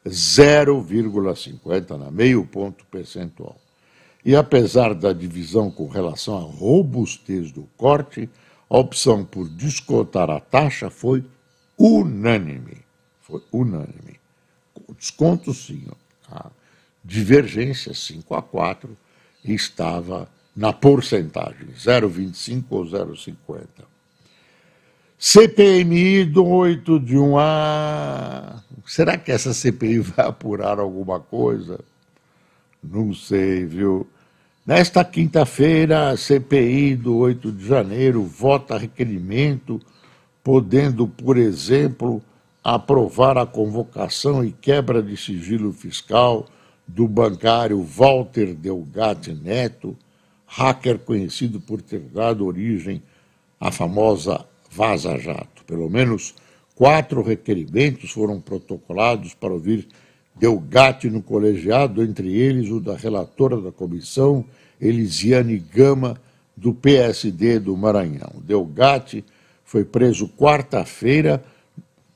0,50 0.07 1.97
na 1.97 2.11
meio 2.11 2.45
ponto 2.45 2.85
percentual. 2.87 3.57
E 4.25 4.35
apesar 4.35 4.95
da 4.95 5.13
divisão 5.13 5.71
com 5.71 5.87
relação 5.87 6.37
à 6.37 6.41
robustez 6.41 7.53
do 7.53 7.69
corte, 7.77 8.29
a 8.69 8.79
opção 8.79 9.25
por 9.25 9.49
descontar 9.49 10.31
a 10.31 10.41
taxa 10.41 10.91
foi 10.91 11.23
unânime. 11.79 12.79
Foi 13.21 13.43
unânime. 13.53 14.21
Desconto, 14.99 15.53
sim. 15.53 15.87
A 16.31 16.51
divergência, 17.05 17.93
5 17.93 18.35
a 18.35 18.43
4, 18.43 18.97
estava 19.45 20.29
na 20.57 20.73
porcentagem, 20.73 21.69
0,25 21.77 22.65
ou 22.71 22.85
0,50. 22.85 23.67
CPMI 25.19 26.25
do 26.25 26.45
8 26.47 27.01
de 27.01 27.17
1A. 27.17 28.63
Será 28.87 29.17
que 29.17 29.33
essa 29.33 29.55
CPI 29.55 29.99
vai 30.01 30.27
apurar 30.27 30.79
alguma 30.79 31.19
coisa? 31.19 31.81
Não 32.83 33.15
sei, 33.15 33.65
viu? 33.65 34.07
Nesta 34.67 35.05
quinta-feira, 35.05 36.11
a 36.11 36.17
CPI 36.17 36.97
do 36.97 37.17
8 37.17 37.53
de 37.53 37.67
janeiro 37.67 38.23
vota 38.23 38.79
requerimento, 38.79 39.81
podendo, 40.45 41.09
por 41.09 41.39
exemplo, 41.39 42.23
aprovar 42.63 43.39
a 43.39 43.47
convocação 43.47 44.45
e 44.45 44.53
quebra 44.53 45.03
de 45.03 45.17
sigilo 45.17 45.73
fiscal 45.73 46.47
do 46.87 47.09
bancário 47.09 47.83
Walter 47.83 48.55
Delgatti 48.55 49.33
Neto, 49.33 49.97
hacker 50.47 50.99
conhecido 50.99 51.61
por 51.61 51.81
ter 51.81 52.01
dado 52.01 52.45
origem 52.45 53.03
à 53.59 53.73
famosa 53.73 54.45
Vaza 54.71 55.19
Jato. 55.19 55.65
Pelo 55.67 55.89
menos 55.89 56.35
quatro 56.75 57.23
requerimentos 57.23 58.11
foram 58.11 58.39
protocolados 58.39 59.33
para 59.33 59.55
ouvir 59.55 59.89
Delgatti 60.37 61.09
no 61.09 61.23
colegiado, 61.23 62.03
entre 62.03 62.37
eles 62.37 62.71
o 62.71 62.81
da 62.81 62.97
relatora 62.97 63.61
da 63.61 63.73
comissão, 63.73 64.45
Elisiane 64.79 65.57
Gama, 65.57 66.21
do 66.57 66.75
PSD 66.75 67.59
do 67.59 67.77
Maranhão. 67.77 68.33
Delgatti 68.43 69.25
foi 69.75 69.85
preso 69.85 70.29
quarta-feira, 70.29 71.43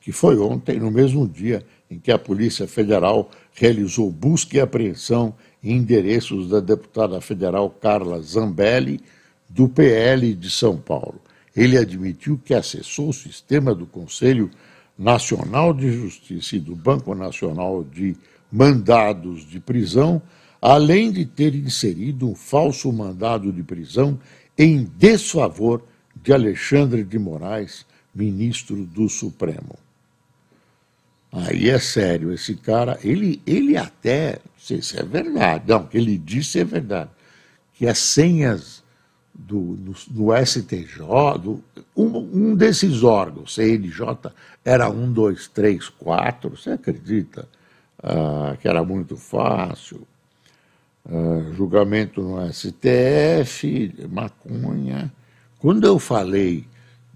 que 0.01 0.12
foi 0.12 0.38
ontem, 0.38 0.79
no 0.79 0.92
mesmo 0.92 1.27
dia 1.27 1.66
em 1.90 1.99
que 1.99 2.12
a 2.12 2.16
Polícia 2.16 2.68
Federal 2.68 3.29
realizou 3.53 4.12
busca 4.12 4.57
e 4.57 4.61
apreensão 4.61 5.35
em 5.61 5.75
endereços 5.75 6.49
da 6.49 6.61
deputada 6.61 7.21
federal 7.21 7.68
Carla 7.68 8.23
Zambelli, 8.23 9.01
do 9.49 9.68
PL 9.68 10.35
de 10.35 10.49
São 10.49 10.77
Paulo. 10.77 11.21
Ele 11.57 11.77
admitiu 11.77 12.40
que 12.44 12.55
acessou 12.55 13.09
o 13.09 13.12
sistema 13.12 13.75
do 13.75 13.87
Conselho 13.87 14.49
Nacional 14.97 15.75
de 15.75 15.90
Justiça 15.90 16.55
e 16.55 16.61
do 16.61 16.77
Banco 16.77 17.12
Nacional 17.12 17.83
de 17.83 18.16
Mandados 18.53 19.44
de 19.44 19.59
Prisão, 19.59 20.23
além 20.62 21.11
de 21.11 21.27
ter 21.27 21.57
inserido 21.57 22.31
um 22.31 22.37
falso 22.37 22.92
mandado 22.92 23.53
de 23.53 23.64
prisão 23.64 24.16
em 24.57 24.85
desfavor 24.97 25.83
de 26.29 26.35
Alexandre 26.35 27.03
de 27.05 27.19
Moraes, 27.19 27.87
ministro 28.14 28.85
do 28.85 29.09
Supremo. 29.09 29.79
Aí 31.33 31.71
é 31.71 31.79
sério, 31.79 32.35
esse 32.35 32.55
cara, 32.55 32.99
ele, 33.03 33.41
ele 33.47 33.79
até, 33.79 34.33
não 34.33 34.61
sei 34.61 34.83
se 34.83 35.01
é 35.01 35.03
verdade, 35.03 35.64
não, 35.67 35.87
que 35.87 35.97
ele 35.97 36.19
disse 36.19 36.61
é 36.61 36.64
verdade, 36.64 37.09
que 37.73 37.87
as 37.87 37.97
senhas 37.97 38.85
do, 39.35 39.75
do, 39.77 39.95
do 40.11 40.45
STJ, 40.45 40.99
do, 41.43 41.64
um, 41.97 42.19
um, 42.19 42.55
desses 42.55 43.03
órgãos, 43.03 43.55
CNJ, 43.55 44.31
era 44.62 44.91
um, 44.91 45.11
dois, 45.11 45.49
três, 45.49 45.88
quatro, 45.88 46.51
você 46.51 46.73
acredita? 46.73 47.49
Ah, 48.03 48.55
que 48.61 48.69
era 48.69 48.85
muito 48.85 49.17
fácil. 49.17 50.07
Ah, 51.09 51.53
julgamento 51.55 52.21
no 52.21 52.53
STF, 52.53 53.95
maconha. 54.11 55.11
Quando 55.59 55.87
eu 55.87 55.99
falei 55.99 56.64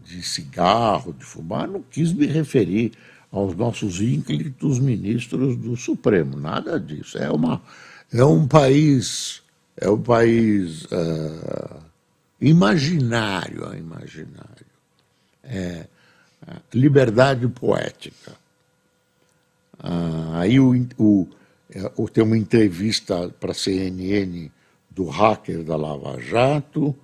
de 0.05 0.23
cigarro, 0.23 1.13
de 1.13 1.25
fumar, 1.25 1.69
não 1.69 1.83
quis 1.83 2.13
me 2.13 2.27
referir 2.27 2.93
aos 3.31 3.55
nossos 3.57 4.01
ínclitos 4.01 4.79
ministros 4.79 5.57
do 5.57 5.77
Supremo, 5.77 6.37
nada 6.37 6.79
disso. 6.79 7.17
É, 7.17 7.31
uma, 7.31 7.63
é 8.13 8.25
um 8.25 8.47
país, 8.47 9.43
é 9.77 9.89
um 9.89 10.01
país 10.01 10.85
uh, 10.85 11.81
imaginário, 12.41 13.75
imaginário. 13.75 14.67
É, 15.43 15.87
é 16.47 16.57
liberdade 16.75 17.49
poética. 17.49 18.33
Uh, 19.79 20.35
aí 20.35 20.61
o, 20.61 20.87
o, 20.99 21.29
é, 21.71 21.91
tem 22.13 22.23
uma 22.23 22.37
entrevista 22.37 23.31
para 23.41 23.53
a 23.53 23.55
CNN 23.55 24.51
do 24.91 25.07
hacker 25.07 25.65
da 25.65 25.75
Lava 25.75 26.21
Jato, 26.21 26.95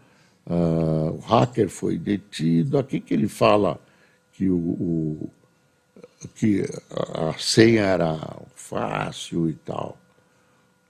uh, 0.48 1.10
o 1.14 1.18
hacker 1.20 1.68
foi 1.68 1.98
detido, 1.98 2.78
aqui 2.78 2.98
que 2.98 3.14
ele 3.14 3.28
fala 3.28 3.78
que 4.32 4.48
o, 4.48 4.56
o 4.56 5.30
que 6.34 6.64
a 6.90 7.32
senha 7.38 7.82
era 7.82 8.18
fácil 8.56 9.48
e 9.48 9.54
tal. 9.54 9.96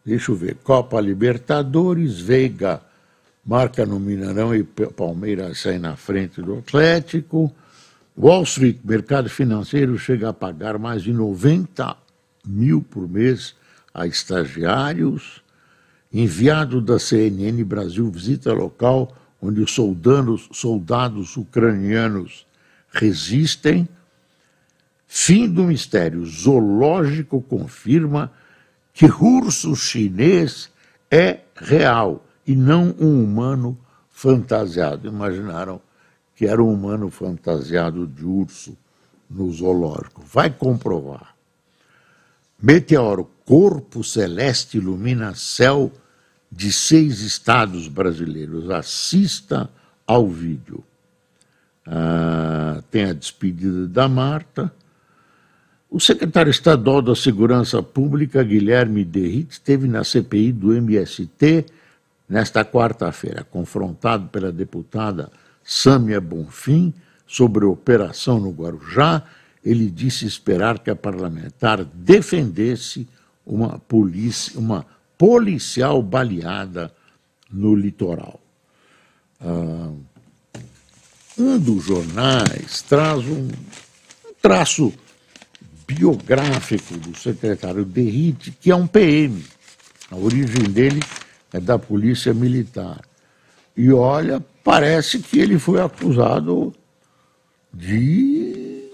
Deixa 0.04 0.32
eu 0.32 0.36
ver. 0.36 0.56
Copa 0.64 1.00
Libertadores, 1.00 2.18
Veiga 2.18 2.80
marca 3.48 3.86
no 3.86 3.98
Mineirão 3.98 4.54
e 4.54 4.62
Palmeiras 4.62 5.60
sai 5.60 5.78
na 5.78 5.96
frente 5.96 6.42
do 6.42 6.58
Atlético. 6.58 7.50
Wall 8.16 8.42
Street, 8.42 8.78
mercado 8.84 9.30
financeiro, 9.30 9.98
chega 9.98 10.28
a 10.28 10.32
pagar 10.34 10.78
mais 10.78 11.02
de 11.02 11.14
90 11.14 11.96
mil 12.46 12.82
por 12.82 13.08
mês 13.08 13.54
a 13.94 14.06
estagiários. 14.06 15.42
Enviado 16.12 16.82
da 16.82 16.98
CNN 16.98 17.64
Brasil 17.64 18.10
visita 18.10 18.52
local 18.52 19.14
onde 19.40 19.60
os 19.60 19.72
soldados, 19.72 20.48
soldados 20.52 21.36
ucranianos 21.36 22.46
resistem 22.92 23.88
Fim 25.10 25.48
do 25.48 25.64
mistério. 25.64 26.24
Zoológico 26.26 27.40
confirma 27.40 28.30
que 28.92 29.06
urso 29.06 29.74
chinês 29.74 30.70
é 31.10 31.40
real 31.56 32.22
e 32.46 32.54
não 32.54 32.94
um 33.00 33.24
humano 33.24 33.76
fantasiado. 34.10 35.08
Imaginaram 35.08 35.80
que 36.36 36.46
era 36.46 36.62
um 36.62 36.70
humano 36.70 37.10
fantasiado 37.10 38.06
de 38.06 38.24
urso 38.24 38.76
no 39.30 39.50
zoológico. 39.50 40.22
Vai 40.22 40.50
comprovar. 40.50 41.34
Meteoro, 42.60 43.30
corpo 43.46 44.04
celeste 44.04 44.76
ilumina 44.76 45.34
céu 45.34 45.90
de 46.50 46.72
seis 46.72 47.20
estados 47.20 47.88
brasileiros. 47.88 48.70
Assista 48.70 49.70
ao 50.06 50.28
vídeo. 50.28 50.82
Ah, 51.86 52.82
tem 52.90 53.04
a 53.04 53.12
despedida 53.12 53.86
da 53.86 54.08
Marta 54.08 54.72
o 55.90 55.98
secretário 55.98 56.50
estadual 56.50 57.00
da 57.00 57.16
Segurança 57.16 57.82
Pública, 57.82 58.44
Guilherme 58.44 59.06
Derrit, 59.06 59.52
esteve 59.52 59.88
na 59.88 60.04
CPI 60.04 60.52
do 60.52 60.74
MST 60.74 61.64
nesta 62.28 62.62
quarta-feira, 62.62 63.42
confrontado 63.42 64.28
pela 64.28 64.52
deputada 64.52 65.30
Sâmia 65.64 66.20
Bonfim 66.20 66.92
sobre 67.26 67.64
a 67.64 67.68
operação 67.68 68.38
no 68.38 68.50
Guarujá. 68.50 69.22
Ele 69.64 69.90
disse 69.90 70.26
esperar 70.26 70.78
que 70.78 70.90
a 70.90 70.96
parlamentar 70.96 71.82
defendesse 71.82 73.08
uma, 73.46 73.78
polícia, 73.78 74.58
uma 74.60 74.84
policial 75.18 76.00
baleada 76.02 76.94
no 77.50 77.74
litoral. 77.74 78.40
Ah, 79.40 79.92
um 81.36 81.58
dos 81.58 81.84
jornais 81.84 82.82
traz 82.82 83.24
um, 83.26 83.48
um 83.48 84.34
traço 84.40 84.92
biográfico 85.86 86.96
do 86.96 87.16
secretário 87.16 87.84
Derrite, 87.84 88.50
que 88.52 88.70
é 88.70 88.76
um 88.76 88.86
PM. 88.86 89.44
A 90.10 90.16
origem 90.16 90.64
dele 90.64 91.00
é 91.52 91.60
da 91.60 91.78
Polícia 91.78 92.32
Militar. 92.32 93.00
E 93.76 93.92
olha, 93.92 94.44
parece 94.62 95.20
que 95.20 95.38
ele 95.38 95.58
foi 95.58 95.80
acusado 95.80 96.74
de 97.72 98.84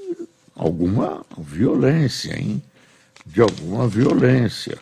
alguma 0.55 1.25
violência, 1.39 2.39
hein? 2.39 2.63
De 3.27 3.41
alguma 3.41 3.89
violência. 3.89 4.79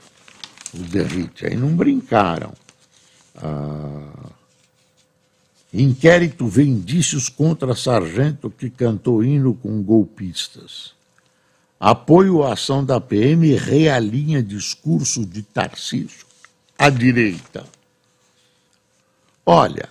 O 0.74 0.78
Derrite. 0.78 1.46
Aí 1.46 1.56
não 1.56 1.74
brincaram. 1.74 2.52
Ah, 3.36 4.30
inquérito 5.72 6.46
vê 6.46 6.64
indícios 6.64 7.28
contra 7.28 7.74
sargento 7.74 8.50
que 8.50 8.70
cantou 8.70 9.24
hino 9.24 9.54
com 9.54 9.82
golpistas. 9.82 10.94
Apoio 11.78 12.42
à 12.44 12.52
ação 12.52 12.84
da 12.84 13.00
PM 13.00 13.56
realinha 13.56 14.42
discurso 14.42 15.26
de 15.26 15.42
Tarcísio 15.42 16.26
à 16.78 16.90
direita. 16.90 17.64
Olha, 19.44 19.88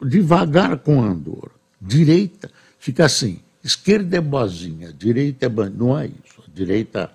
devagar 0.00 0.78
com 0.78 1.02
Andor. 1.02 1.50
Direita 1.80 2.50
fica 2.78 3.04
assim, 3.04 3.40
esquerda 3.62 4.16
é 4.16 4.20
boazinha, 4.20 4.92
direita 4.92 5.46
é 5.46 5.48
Não 5.48 5.98
é 5.98 6.06
isso. 6.06 6.42
A 6.46 6.50
direita 6.54 7.12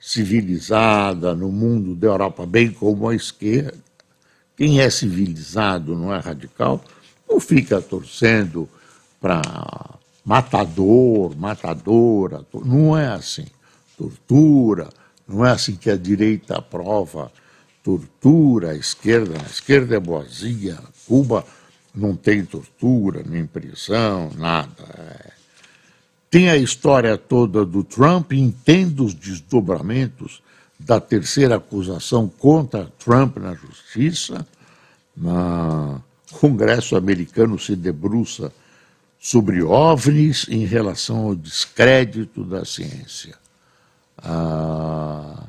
civilizada 0.00 1.34
no 1.34 1.52
mundo 1.52 1.94
da 1.94 2.08
Europa, 2.08 2.46
bem 2.46 2.70
como 2.70 3.08
a 3.08 3.14
esquerda. 3.14 3.78
Quem 4.56 4.80
é 4.80 4.88
civilizado, 4.88 5.94
não 5.94 6.12
é 6.12 6.18
radical, 6.18 6.82
não 7.28 7.38
fica 7.38 7.80
torcendo 7.80 8.68
para 9.20 9.42
matador, 10.24 11.36
matadora. 11.36 12.44
Não 12.64 12.96
é 12.96 13.08
assim. 13.08 13.46
Tortura, 13.96 14.88
não 15.28 15.44
é 15.44 15.50
assim 15.50 15.76
que 15.76 15.90
a 15.90 15.96
direita 15.96 16.56
aprova 16.56 17.30
tortura, 17.82 18.70
a 18.70 18.74
esquerda, 18.74 19.40
a 19.40 19.46
esquerda 19.46 19.96
é 19.96 20.00
boazinha, 20.00 20.78
Cuba 21.06 21.44
não 21.94 22.14
tem 22.14 22.44
tortura, 22.44 23.22
nem 23.26 23.46
prisão, 23.46 24.30
nada. 24.36 24.84
É. 24.98 25.39
Tem 26.30 26.48
a 26.48 26.56
história 26.56 27.18
toda 27.18 27.64
do 27.64 27.82
Trump, 27.82 28.32
entende 28.32 29.02
os 29.02 29.12
desdobramentos 29.12 30.40
da 30.78 31.00
terceira 31.00 31.56
acusação 31.56 32.28
contra 32.28 32.86
Trump 33.00 33.38
na 33.38 33.52
justiça. 33.52 34.46
o 35.20 36.00
Congresso 36.38 36.94
americano 36.94 37.58
se 37.58 37.74
debruça 37.74 38.52
sobre 39.18 39.60
OVNIs 39.60 40.46
em 40.48 40.64
relação 40.64 41.26
ao 41.26 41.34
descrédito 41.34 42.44
da 42.44 42.64
ciência. 42.64 43.36
A 44.16 45.46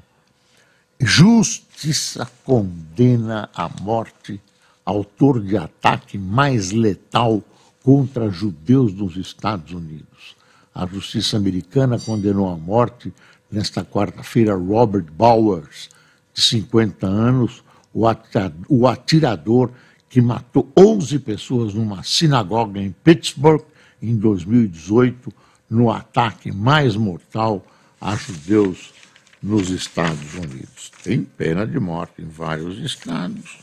justiça 1.00 2.28
condena 2.44 3.48
à 3.54 3.70
morte 3.70 4.42
autor 4.84 5.40
de 5.42 5.58
ataque 5.58 6.18
mais 6.18 6.72
letal 6.72 7.44
contra 7.84 8.32
judeus 8.32 8.94
nos 8.94 9.16
Estados 9.16 9.72
Unidos. 9.74 10.41
A 10.74 10.86
justiça 10.86 11.38
americana 11.38 12.00
condenou 12.00 12.50
à 12.50 12.56
morte, 12.56 13.14
nesta 13.52 13.84
quarta-feira, 13.84 14.56
Robert 14.56 15.06
Bowers, 15.12 15.90
de 16.34 16.42
50 16.42 17.06
anos, 17.06 17.64
o 17.94 18.88
atirador 18.88 19.72
que 20.08 20.22
matou 20.22 20.72
11 20.78 21.20
pessoas 21.20 21.74
numa 21.74 22.04
sinagoga 22.04 22.80
em 22.82 22.92
Pittsburgh 22.92 23.64
em 24.02 24.16
2018, 24.16 25.32
no 25.70 25.92
ataque 25.92 26.52
mais 26.52 26.96
mortal 26.96 27.66
a 28.00 28.16
judeus 28.16 28.94
nos 29.42 29.70
Estados 29.70 30.34
Unidos. 30.36 30.92
Tem 31.04 31.24
pena 31.24 31.66
de 31.66 31.80
morte 31.80 32.22
em 32.22 32.28
vários 32.28 32.78
estados. 32.80 33.58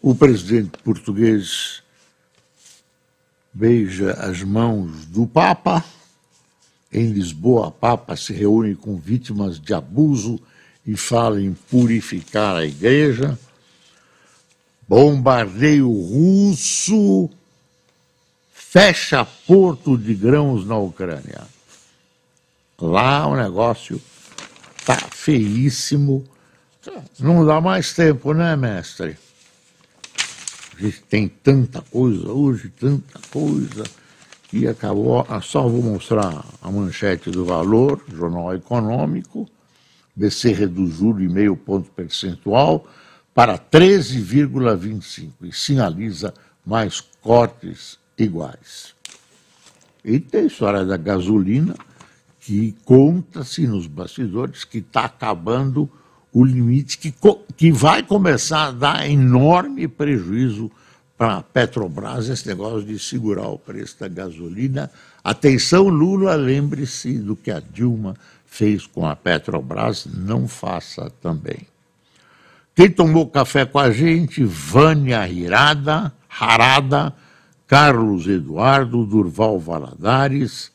O 0.00 0.14
presidente 0.14 0.78
português 0.82 1.82
beija 3.52 4.12
as 4.12 4.42
mãos 4.42 5.06
do 5.06 5.26
Papa 5.26 5.84
Em 6.92 7.06
Lisboa, 7.06 7.70
Papa 7.70 8.14
se 8.16 8.32
reúne 8.32 8.74
com 8.74 8.96
vítimas 8.96 9.58
de 9.58 9.72
abuso 9.72 10.38
e 10.86 10.96
fala 10.96 11.40
em 11.40 11.54
purificar 11.54 12.56
a 12.56 12.66
igreja. 12.66 13.38
Bombardeio 14.86 15.90
russo 15.90 17.30
fecha 18.72 19.24
porto 19.46 19.96
de 19.98 20.14
grãos 20.14 20.66
na 20.66 20.76
Ucrânia. 20.78 21.42
Lá 22.80 23.26
o 23.26 23.36
negócio 23.36 24.00
tá 24.84 24.96
feíssimo. 24.96 26.24
Não 27.18 27.44
dá 27.44 27.60
mais 27.60 27.92
tempo, 27.92 28.32
né, 28.32 28.56
mestre? 28.56 29.16
A 30.74 30.80
gente 30.80 31.02
tem 31.02 31.28
tanta 31.28 31.80
coisa 31.82 32.28
hoje, 32.28 32.70
tanta 32.70 33.20
coisa, 33.30 33.84
e 34.52 34.68
acabou. 34.68 35.24
Ah, 35.28 35.40
só 35.40 35.66
vou 35.66 35.82
mostrar 35.82 36.44
a 36.60 36.70
manchete 36.70 37.30
do 37.30 37.44
valor, 37.44 38.04
Jornal 38.08 38.54
Econômico. 38.54 39.48
BC 40.14 40.52
reduz 40.52 40.96
juro 40.96 41.22
em 41.22 41.28
meio 41.28 41.56
ponto 41.56 41.90
percentual 41.90 42.86
para 43.34 43.58
13,25 43.58 45.30
e 45.42 45.52
sinaliza 45.52 46.34
mais 46.66 47.00
cortes 47.00 47.98
iguais. 48.18 48.94
E 50.04 50.20
tem 50.20 50.42
a 50.42 50.46
história 50.46 50.84
da 50.84 50.96
gasolina, 50.96 51.74
que 52.40 52.74
conta-se 52.84 53.66
nos 53.66 53.86
bastidores 53.86 54.64
que 54.64 54.78
está 54.78 55.04
acabando 55.04 55.88
o 56.32 56.44
limite 56.44 56.98
que, 56.98 57.14
que 57.56 57.70
vai 57.70 58.02
começar 58.02 58.68
a 58.68 58.72
dar 58.72 59.08
enorme 59.08 59.86
prejuízo 59.86 60.70
para 61.22 61.36
a 61.36 61.42
Petrobras, 61.42 62.28
esse 62.28 62.48
negócio 62.48 62.82
de 62.82 62.98
segurar 62.98 63.46
o 63.46 63.56
preço 63.56 63.94
da 64.00 64.08
gasolina. 64.08 64.90
Atenção, 65.22 65.86
Lula, 65.86 66.34
lembre-se 66.34 67.16
do 67.16 67.36
que 67.36 67.52
a 67.52 67.60
Dilma 67.60 68.16
fez 68.44 68.88
com 68.88 69.06
a 69.06 69.14
Petrobras, 69.14 70.04
não 70.12 70.48
faça 70.48 71.12
também. 71.22 71.60
Quem 72.74 72.90
tomou 72.90 73.28
café 73.28 73.64
com 73.64 73.78
a 73.78 73.92
gente, 73.92 74.42
Vânia 74.42 75.28
Hirada, 75.28 76.12
Harada, 76.28 77.14
Carlos 77.68 78.26
Eduardo, 78.26 79.06
Durval 79.06 79.60
Valadares, 79.60 80.72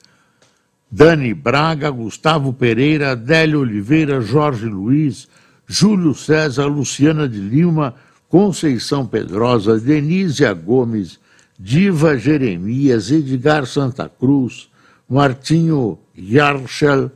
Dani 0.89 1.33
Braga, 1.33 1.89
Gustavo 1.89 2.53
Pereira, 2.53 3.17
Délio 3.17 3.60
Oliveira, 3.60 4.21
Jorge 4.21 4.65
Luiz, 4.65 5.27
Júlio 5.67 6.15
César, 6.15 6.67
Luciana 6.67 7.27
de 7.27 7.38
Lima, 7.38 7.95
Conceição 8.29 9.05
Pedrosa, 9.05 9.79
Denísia 9.79 10.53
Gomes, 10.53 11.19
Diva 11.59 12.17
Jeremias, 12.17 13.09
Edgar 13.11 13.65
Santa 13.65 14.09
Cruz, 14.09 14.69
Martinho 15.09 15.97
Yarchel, 16.17 17.09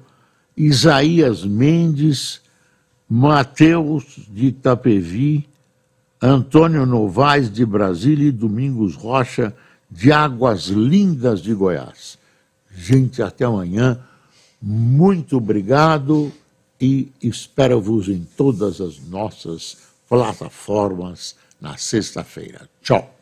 Isaías 0.56 1.45
Mendes, 1.45 2.41
Mateus 3.10 4.21
de 4.30 4.47
Itapevi, 4.47 5.47
Antônio 6.21 6.86
Novaes 6.86 7.52
de 7.52 7.65
Brasília 7.65 8.30
e 8.30 8.32
Domingos 8.32 8.95
Rocha 8.95 9.56
de 9.89 10.12
Águas 10.12 10.67
Lindas 10.67 11.41
de 11.41 11.54
Goiás. 11.54 12.17
Gente, 12.74 13.21
até 13.21 13.43
amanhã. 13.43 14.00
Muito 14.62 15.38
obrigado 15.38 16.32
e 16.80 17.12
espero-vos 17.21 18.08
em 18.08 18.26
todas 18.38 18.80
as 18.80 19.00
nossas 19.08 19.90
plataformas 20.12 21.38
na 21.62 21.78
sexta-feira. 21.78 22.67
Tchau. 22.82 23.21